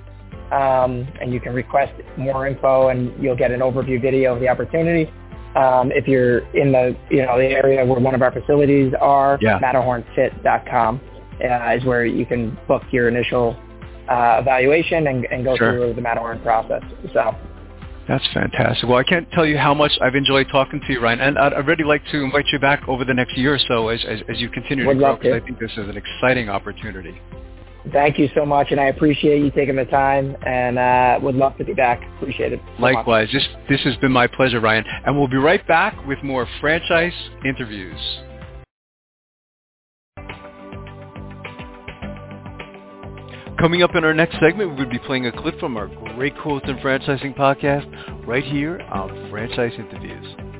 um, 0.52 1.06
and 1.20 1.32
you 1.32 1.40
can 1.40 1.52
request 1.54 1.92
more 2.16 2.46
info, 2.46 2.88
and 2.88 3.12
you'll 3.22 3.36
get 3.36 3.50
an 3.50 3.60
overview 3.60 4.00
video 4.00 4.34
of 4.34 4.40
the 4.40 4.48
opportunity. 4.48 5.10
Um, 5.56 5.90
if 5.92 6.06
you're 6.06 6.40
in 6.54 6.72
the 6.72 6.94
you 7.10 7.22
know 7.24 7.38
the 7.38 7.46
area 7.46 7.84
where 7.84 7.98
one 8.00 8.14
of 8.14 8.22
our 8.22 8.32
facilities 8.32 8.92
are, 9.00 9.38
Yeah. 9.40 9.58
MatterhornFit.com 9.60 11.00
uh, 11.42 11.74
is 11.76 11.84
where 11.84 12.04
you 12.04 12.26
can 12.26 12.56
book 12.68 12.82
your 12.90 13.08
initial 13.08 13.56
uh, 14.08 14.38
evaluation 14.40 15.06
and, 15.06 15.24
and 15.30 15.44
go 15.44 15.56
Sure. 15.56 15.72
through 15.72 15.94
the 15.94 16.00
Matterhorn 16.02 16.40
process. 16.40 16.82
So. 17.12 17.34
That's 18.06 18.24
fantastic. 18.32 18.88
Well, 18.88 18.98
I 18.98 19.02
can't 19.02 19.28
tell 19.32 19.44
you 19.44 19.58
how 19.58 19.74
much 19.74 19.90
I've 20.00 20.14
enjoyed 20.14 20.46
talking 20.52 20.80
to 20.86 20.92
you, 20.92 21.00
Ryan, 21.00 21.18
and 21.20 21.38
I'd, 21.38 21.52
I'd 21.54 21.66
really 21.66 21.82
like 21.82 22.02
to 22.12 22.22
invite 22.22 22.44
you 22.52 22.60
back 22.60 22.86
over 22.86 23.04
the 23.04 23.14
next 23.14 23.36
year 23.36 23.54
or 23.54 23.58
so 23.58 23.88
as 23.88 24.04
as, 24.08 24.20
as 24.28 24.40
you 24.40 24.48
continue 24.48 24.84
to 24.84 24.88
Would 24.88 24.98
grow. 24.98 25.10
love 25.10 25.18
Because 25.20 25.40
to. 25.40 25.42
I 25.42 25.44
think 25.44 25.58
this 25.58 25.72
is 25.72 25.88
an 25.88 25.96
exciting 25.96 26.48
opportunity. 26.48 27.20
Thank 27.92 28.18
you 28.18 28.28
so 28.34 28.44
much, 28.44 28.68
and 28.70 28.80
I 28.80 28.86
appreciate 28.86 29.40
you 29.40 29.50
taking 29.50 29.76
the 29.76 29.84
time, 29.84 30.36
and 30.44 30.78
uh, 30.78 31.18
would 31.22 31.36
love 31.36 31.56
to 31.58 31.64
be 31.64 31.72
back. 31.72 32.02
Appreciate 32.16 32.52
it. 32.52 32.60
so. 32.76 32.82
Likewise, 32.82 33.28
this 33.32 33.46
this 33.68 33.80
has 33.82 33.96
been 33.96 34.12
my 34.12 34.26
pleasure, 34.26 34.60
Ryan, 34.60 34.84
and 35.04 35.16
we'll 35.16 35.28
be 35.28 35.36
right 35.36 35.66
back 35.68 35.94
with 36.06 36.22
more 36.22 36.48
franchise 36.60 37.12
interviews. 37.44 38.00
Coming 43.58 43.82
up 43.82 43.94
in 43.94 44.04
our 44.04 44.12
next 44.12 44.34
segment, 44.38 44.70
we 44.76 44.84
will 44.84 44.90
be 44.90 44.98
playing 44.98 45.26
a 45.26 45.32
clip 45.32 45.58
from 45.58 45.78
our 45.78 45.86
Great 46.14 46.36
Quotes 46.38 46.68
in 46.68 46.76
Franchising 46.76 47.34
podcast 47.36 48.26
right 48.26 48.44
here 48.44 48.80
on 48.92 49.30
Franchise 49.30 49.72
Interviews. 49.78 50.55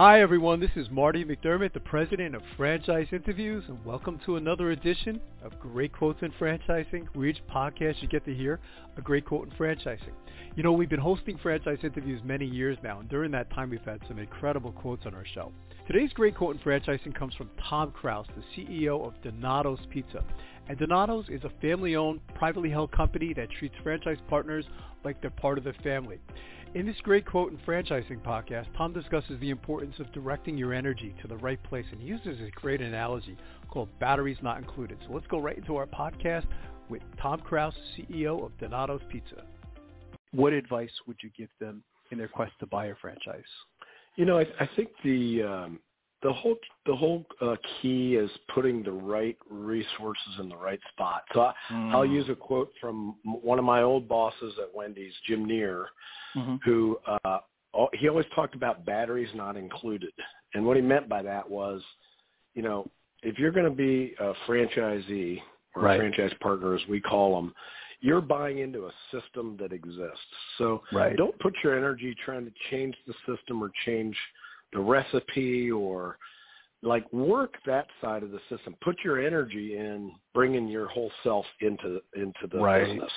Hi 0.00 0.22
everyone, 0.22 0.60
this 0.60 0.70
is 0.76 0.88
Marty 0.90 1.26
McDermott, 1.26 1.74
the 1.74 1.80
president 1.80 2.34
of 2.34 2.40
Franchise 2.56 3.08
Interviews, 3.12 3.64
and 3.68 3.84
welcome 3.84 4.18
to 4.24 4.36
another 4.36 4.70
edition 4.70 5.20
of 5.44 5.60
Great 5.60 5.92
Quotes 5.92 6.22
in 6.22 6.32
Franchising, 6.40 7.06
where 7.12 7.26
each 7.26 7.42
podcast 7.54 8.00
you 8.00 8.08
get 8.08 8.24
to 8.24 8.34
hear 8.34 8.60
a 8.96 9.02
great 9.02 9.26
quote 9.26 9.46
in 9.46 9.54
franchising. 9.56 10.14
You 10.56 10.62
know, 10.62 10.72
we've 10.72 10.88
been 10.88 10.98
hosting 10.98 11.36
franchise 11.36 11.80
interviews 11.82 12.22
many 12.24 12.46
years 12.46 12.78
now, 12.82 13.00
and 13.00 13.10
during 13.10 13.30
that 13.32 13.50
time 13.50 13.68
we've 13.68 13.84
had 13.84 14.00
some 14.08 14.18
incredible 14.18 14.72
quotes 14.72 15.04
on 15.04 15.14
our 15.14 15.26
show. 15.34 15.52
Today's 15.86 16.14
great 16.14 16.34
quote 16.34 16.56
in 16.56 16.62
franchising 16.62 17.14
comes 17.14 17.34
from 17.34 17.50
Tom 17.68 17.90
Krause, 17.90 18.24
the 18.34 18.42
CEO 18.56 19.06
of 19.06 19.20
Donato's 19.20 19.80
Pizza. 19.90 20.24
And 20.70 20.78
Donato's 20.78 21.26
is 21.28 21.44
a 21.44 21.52
family-owned, 21.60 22.20
privately 22.36 22.70
held 22.70 22.90
company 22.90 23.34
that 23.34 23.50
treats 23.50 23.74
franchise 23.82 24.18
partners 24.28 24.64
like 25.04 25.20
they're 25.20 25.30
part 25.30 25.58
of 25.58 25.64
the 25.64 25.74
family. 25.82 26.20
In 26.72 26.86
this 26.86 27.00
great 27.02 27.26
quote 27.26 27.50
and 27.50 27.60
franchising 27.66 28.22
podcast, 28.22 28.66
Tom 28.76 28.92
discusses 28.92 29.40
the 29.40 29.50
importance 29.50 29.96
of 29.98 30.12
directing 30.12 30.56
your 30.56 30.72
energy 30.72 31.12
to 31.20 31.26
the 31.26 31.36
right 31.38 31.60
place 31.64 31.84
and 31.90 32.00
he 32.00 32.06
uses 32.06 32.38
a 32.40 32.50
great 32.60 32.80
analogy 32.80 33.36
called 33.68 33.88
batteries 33.98 34.36
not 34.40 34.58
included. 34.58 34.96
So 35.04 35.12
let's 35.12 35.26
go 35.26 35.40
right 35.40 35.58
into 35.58 35.74
our 35.74 35.86
podcast 35.86 36.46
with 36.88 37.02
Tom 37.20 37.40
Krause, 37.40 37.74
CEO 37.98 38.44
of 38.44 38.56
Donato's 38.58 39.00
Pizza. 39.10 39.42
What 40.30 40.52
advice 40.52 40.92
would 41.08 41.16
you 41.24 41.30
give 41.36 41.48
them 41.58 41.82
in 42.12 42.18
their 42.18 42.28
quest 42.28 42.52
to 42.60 42.66
buy 42.66 42.86
a 42.86 42.94
franchise? 43.00 43.42
You 44.14 44.24
know, 44.24 44.38
I, 44.38 44.46
I 44.60 44.70
think 44.76 44.90
the 45.02 45.42
um, 45.42 45.80
the 46.22 46.32
whole 46.32 46.56
the 46.86 46.94
whole 46.94 47.24
uh, 47.40 47.56
key 47.80 48.16
is 48.16 48.30
putting 48.54 48.82
the 48.82 48.92
right 48.92 49.36
resources 49.48 50.34
in 50.38 50.48
the 50.48 50.56
right 50.56 50.80
spot. 50.92 51.22
So 51.34 51.40
I, 51.40 51.54
I'll 51.92 52.06
use 52.06 52.28
a 52.28 52.34
quote 52.34 52.70
from 52.80 53.16
one 53.24 53.58
of 53.58 53.64
my 53.64 53.82
old 53.82 54.08
bosses 54.08 54.54
at 54.60 54.74
Wendy's, 54.74 55.14
Jim 55.26 55.44
Neer, 55.46 55.86
who 56.64 56.98
uh, 57.24 57.38
he 57.94 58.08
always 58.08 58.26
talked 58.34 58.54
about 58.54 58.84
batteries 58.84 59.30
not 59.34 59.56
included, 59.56 60.12
and 60.54 60.64
what 60.66 60.76
he 60.76 60.82
meant 60.82 61.08
by 61.08 61.22
that 61.22 61.48
was, 61.48 61.80
you 62.54 62.62
know, 62.62 62.88
if 63.22 63.38
you're 63.38 63.52
going 63.52 63.70
to 63.70 63.70
be 63.70 64.14
a 64.18 64.32
franchisee 64.46 65.40
or 65.76 65.82
Right. 65.82 65.94
a 65.94 65.98
franchise 66.00 66.36
partner, 66.40 66.74
as 66.74 66.80
we 66.88 67.00
call 67.00 67.36
them, 67.36 67.54
you're 68.00 68.20
buying 68.20 68.58
into 68.58 68.86
a 68.86 68.92
system 69.12 69.56
that 69.60 69.72
exists. 69.72 70.18
So 70.58 70.82
Right. 70.92 71.16
don't 71.16 71.38
put 71.38 71.54
your 71.62 71.76
energy 71.76 72.14
trying 72.24 72.44
to 72.44 72.52
change 72.70 72.96
the 73.06 73.14
system 73.26 73.62
or 73.62 73.70
change 73.84 74.16
the 74.72 74.80
recipe 74.80 75.70
or 75.70 76.18
like 76.82 77.10
work 77.12 77.54
that 77.66 77.86
side 78.00 78.22
of 78.22 78.30
the 78.30 78.40
system. 78.48 78.74
Put 78.82 78.96
your 79.04 79.20
energy 79.24 79.76
in 79.76 80.12
bringing 80.32 80.66
your 80.68 80.88
whole 80.88 81.12
self 81.22 81.44
into 81.60 82.00
into 82.14 82.46
the 82.50 82.58
Right. 82.58 82.86
business. 82.86 83.12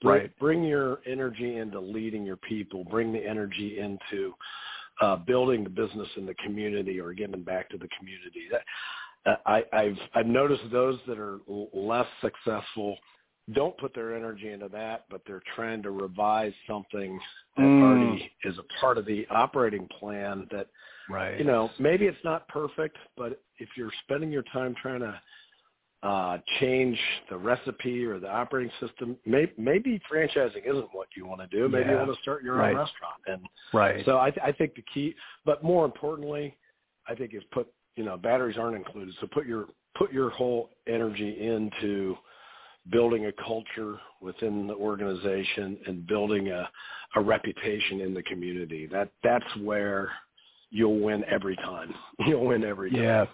Bring, 0.00 0.20
Right. 0.22 0.38
bring 0.38 0.64
your 0.64 1.00
energy 1.06 1.56
into 1.56 1.78
leading 1.78 2.24
your 2.24 2.38
people. 2.38 2.84
Bring 2.84 3.12
the 3.12 3.24
energy 3.24 3.78
into 3.78 4.34
uh, 5.00 5.16
building 5.16 5.64
the 5.64 5.70
business 5.70 6.08
in 6.16 6.26
the 6.26 6.34
community 6.36 7.00
or 7.00 7.12
giving 7.12 7.42
back 7.42 7.68
to 7.70 7.78
the 7.78 7.88
community. 7.98 8.48
That, 8.50 8.64
uh, 9.26 9.36
I, 9.46 9.64
I've 9.72 9.98
I've 10.14 10.26
noticed 10.26 10.62
those 10.70 10.98
that 11.06 11.18
are 11.18 11.38
l- 11.48 11.68
less 11.72 12.06
successful 12.20 12.96
don't 13.52 13.76
put 13.78 13.92
their 13.94 14.14
energy 14.16 14.50
into 14.50 14.68
that, 14.68 15.04
but 15.10 15.20
they're 15.26 15.42
trying 15.56 15.82
to 15.82 15.90
revise 15.90 16.54
something 16.66 17.18
that 17.56 17.64
Mm. 17.66 17.82
already 17.82 18.32
is 18.44 18.56
a 18.58 18.62
part 18.80 18.98
of 18.98 19.04
the 19.04 19.26
operating 19.30 19.88
plan 19.98 20.46
that 20.52 20.68
Right. 21.12 21.38
you 21.38 21.44
know 21.44 21.70
maybe 21.78 22.06
it's 22.06 22.24
not 22.24 22.48
perfect 22.48 22.96
but 23.16 23.42
if 23.58 23.68
you're 23.76 23.92
spending 24.04 24.30
your 24.30 24.44
time 24.52 24.74
trying 24.80 25.00
to 25.00 25.20
uh 26.02 26.38
change 26.58 26.98
the 27.30 27.36
recipe 27.36 28.04
or 28.04 28.18
the 28.18 28.28
operating 28.28 28.72
system 28.80 29.16
may, 29.24 29.50
maybe 29.56 30.00
franchising 30.12 30.66
isn't 30.66 30.88
what 30.92 31.08
you 31.16 31.26
want 31.26 31.40
to 31.40 31.46
do 31.46 31.68
maybe 31.68 31.90
you 31.90 31.96
want 31.96 32.12
to 32.12 32.20
start 32.22 32.42
your 32.42 32.56
Right. 32.56 32.70
own 32.70 32.78
restaurant 32.78 33.20
and 33.26 33.40
right. 33.72 34.04
so 34.04 34.18
I, 34.18 34.30
th- 34.30 34.44
I 34.44 34.52
think 34.52 34.74
the 34.74 34.84
key 34.92 35.14
but 35.44 35.62
more 35.62 35.84
importantly 35.84 36.56
i 37.08 37.14
think 37.14 37.34
is 37.34 37.42
put 37.52 37.68
you 37.96 38.04
know 38.04 38.16
batteries 38.16 38.56
aren't 38.58 38.76
included 38.76 39.14
so 39.20 39.26
put 39.26 39.46
your 39.46 39.66
put 39.96 40.12
your 40.12 40.30
whole 40.30 40.70
energy 40.88 41.38
into 41.40 42.16
building 42.90 43.26
a 43.26 43.32
culture 43.44 43.98
within 44.20 44.66
the 44.66 44.74
organization 44.74 45.78
and 45.86 46.06
building 46.06 46.48
a, 46.48 46.68
a 47.16 47.20
reputation 47.20 48.00
in 48.00 48.12
the 48.12 48.22
community. 48.24 48.86
That 48.86 49.10
that's 49.22 49.56
where 49.62 50.10
you'll 50.72 50.98
win 50.98 51.24
every 51.30 51.54
time. 51.56 51.94
You'll 52.26 52.46
win 52.46 52.64
every 52.64 52.90
time. 52.90 53.02
Yeah. 53.02 53.24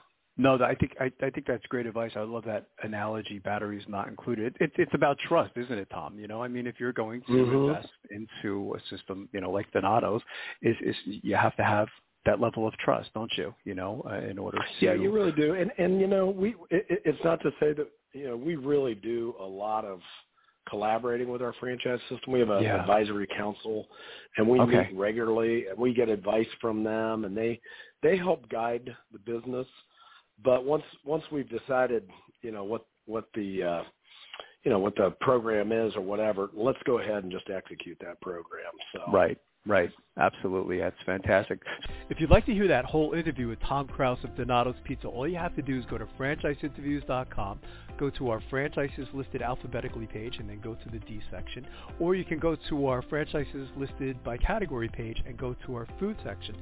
No, 0.41 0.57
I 0.63 0.75
think 0.77 0.93
I, 1.01 1.11
I 1.21 1.31
think 1.31 1.47
that's 1.49 1.67
great 1.67 1.87
advice. 1.87 2.13
I 2.15 2.21
love 2.21 2.45
that 2.45 2.69
analogy. 2.85 3.41
Batteries 3.41 3.83
not 3.89 4.07
included. 4.07 4.57
It, 4.61 4.71
it's 4.77 4.95
about 4.95 5.19
trust, 5.27 5.51
isn't 5.57 5.77
it, 5.77 5.89
Tom? 5.91 6.17
You 6.17 6.29
know, 6.29 6.43
I 6.43 6.47
mean, 6.47 6.69
if 6.69 6.77
you're 6.79 6.93
going 6.93 7.23
to 7.23 7.33
mm-hmm. 7.33 7.71
invest 7.71 7.89
into 8.11 8.77
a 8.77 8.97
system, 8.97 9.29
you 9.33 9.41
know, 9.41 9.51
like 9.51 9.71
Donato's, 9.73 10.23
is 10.63 10.77
is 10.81 10.95
you 11.05 11.35
have 11.35 11.57
to 11.57 11.65
have 11.65 11.89
that 12.25 12.41
level 12.41 12.69
of 12.69 12.75
trust, 12.79 13.11
don't 13.15 13.33
you? 13.37 13.53
You 13.65 13.75
know, 13.75 14.05
uh, 14.09 14.21
in 14.21 14.39
order 14.39 14.59
to 14.59 14.85
yeah, 14.85 14.93
you 14.93 15.11
really 15.11 15.33
do. 15.33 15.55
And 15.55 15.73
and 15.77 16.01
you 16.01 16.07
know, 16.07 16.27
we 16.31 16.55
it, 16.71 16.87
it's 17.05 17.25
not 17.25 17.41
to 17.43 17.51
say 17.59 17.73
that 17.73 17.89
you 18.13 18.29
know 18.29 18.37
we 18.37 18.55
really 18.55 18.95
do 18.95 19.35
a 19.41 19.45
lot 19.45 19.85
of 19.85 19.99
collaborating 20.69 21.29
with 21.29 21.43
our 21.43 21.55
franchise 21.61 22.01
system. 22.09 22.33
We 22.33 22.41
have 22.41 22.51
an 22.51 22.63
yeah. 22.63 22.81
advisory 22.81 23.27
council, 23.37 23.87
and 24.37 24.49
we 24.49 24.61
okay. 24.61 24.89
meet 24.91 24.99
regularly, 24.99 25.67
and 25.69 25.79
we 25.79 25.95
get 25.95 26.09
advice 26.09 26.49
from 26.61 26.85
them, 26.85 27.25
and 27.25 27.37
they 27.37 27.61
they 28.03 28.17
help 28.17 28.49
guide 28.49 28.95
the 29.13 29.19
business 29.19 29.67
but 30.45 30.65
once 30.65 30.85
once 31.05 31.25
we've 31.33 31.49
decided, 31.49 32.09
you 32.43 32.53
know, 32.53 32.65
what 32.65 32.87
what 33.07 33.29
the 33.35 33.63
uh, 33.63 33.83
you 34.65 34.71
know 34.71 34.79
what 34.79 34.95
the 34.97 35.15
program 35.21 35.73
is 35.73 35.95
or 35.97 36.01
whatever, 36.01 36.51
let's 36.55 36.79
go 36.85 36.99
ahead 36.99 37.23
and 37.25 37.33
just 37.33 37.51
execute 37.51 37.99
that 38.01 38.21
program. 38.21 38.73
So 38.93 39.13
right, 39.13 39.39
right. 39.67 39.91
Absolutely. 40.19 40.79
That's 40.79 40.97
fantastic. 41.07 41.61
If 42.11 42.21
you'd 42.21 42.31
like 42.31 42.45
to 42.47 42.53
hear 42.53 42.67
that 42.69 42.85
whole 42.85 43.13
interview 43.13 43.49
with 43.49 43.61
Tom 43.61 43.87
Krause 43.87 44.19
of 44.25 44.37
Donato's 44.37 44.75
Pizza, 44.85 45.07
all 45.07 45.29
you 45.29 45.37
have 45.37 45.55
to 45.57 45.63
do 45.63 45.79
is 45.79 45.85
go 45.87 45.97
to 45.97 46.07
franchiseinterviews.com, 46.19 47.61
go 47.99 48.11
to 48.11 48.31
our 48.31 48.43
franchises 48.51 49.07
listed 49.15 49.41
alphabetically 49.43 50.07
page, 50.07 50.39
and 50.39 50.51
then 50.51 50.61
go 50.61 50.75
to 50.75 50.89
the 50.91 50.99
D 51.01 51.21
section. 51.31 51.67
Or 52.01 52.17
you 52.17 52.25
can 52.25 52.41
go 52.41 52.57
to 52.69 52.87
our 52.87 53.03
franchises 53.03 53.69
listed 53.77 54.23
by 54.25 54.39
category 54.39 54.89
page 54.89 55.23
and 55.25 55.37
go 55.37 55.55
to 55.67 55.77
our 55.77 55.87
food 56.01 56.17
section. 56.25 56.57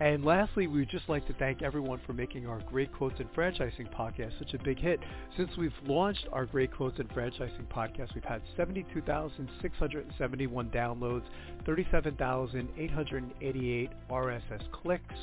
And 0.00 0.24
lastly, 0.24 0.66
we'd 0.66 0.88
just 0.88 1.06
like 1.08 1.26
to 1.26 1.34
thank 1.34 1.60
everyone 1.62 2.00
for 2.06 2.14
making 2.14 2.46
our 2.46 2.60
Great 2.60 2.92
Quotes 2.92 3.20
in 3.20 3.26
Franchising 3.28 3.94
podcast 3.94 4.38
such 4.38 4.54
a 4.54 4.64
big 4.64 4.78
hit. 4.78 5.00
Since 5.36 5.50
we've 5.58 5.70
launched 5.86 6.26
our 6.32 6.46
Great 6.46 6.74
Quotes 6.74 6.98
in 6.98 7.08
Franchising 7.08 7.66
podcast, 7.68 8.14
we've 8.14 8.24
had 8.24 8.40
72,671 8.56 10.70
downloads, 10.70 11.24
37,800 11.66 13.01
188 13.10 13.90
RSS 14.10 14.72
clicks, 14.72 15.14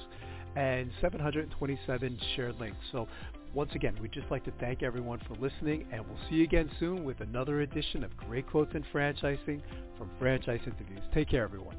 and 0.56 0.92
727 1.02 2.20
shared 2.36 2.60
links. 2.60 2.78
So 2.92 3.08
once 3.54 3.72
again, 3.74 3.98
we'd 4.02 4.12
just 4.12 4.30
like 4.30 4.44
to 4.46 4.52
thank 4.60 4.84
everyone 4.84 5.20
for 5.28 5.34
listening, 5.36 5.88
and 5.92 6.06
we'll 6.08 6.20
see 6.30 6.36
you 6.36 6.44
again 6.44 6.70
soon 6.80 7.04
with 7.04 7.20
another 7.22 7.62
edition 7.62 8.04
of 8.04 8.15
Great 8.18 8.48
Quotes 8.48 8.74
in 8.76 8.84
Franchising 8.94 9.62
from 9.98 10.10
Franchise 10.20 10.62
Interviews. 10.65 11.02
Take 11.13 11.30
care, 11.30 11.44
everyone. 11.44 11.76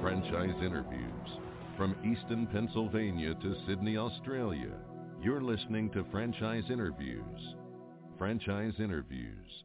Franchise 0.00 0.54
Interviews. 0.62 1.28
From 1.76 1.94
Easton, 2.02 2.46
Pennsylvania 2.46 3.34
to 3.34 3.54
Sydney, 3.66 3.96
Australia, 3.96 4.72
you're 5.22 5.42
listening 5.42 5.90
to 5.90 6.04
Franchise 6.10 6.64
Interviews. 6.70 7.54
Franchise 8.16 8.74
Interviews. 8.78 9.64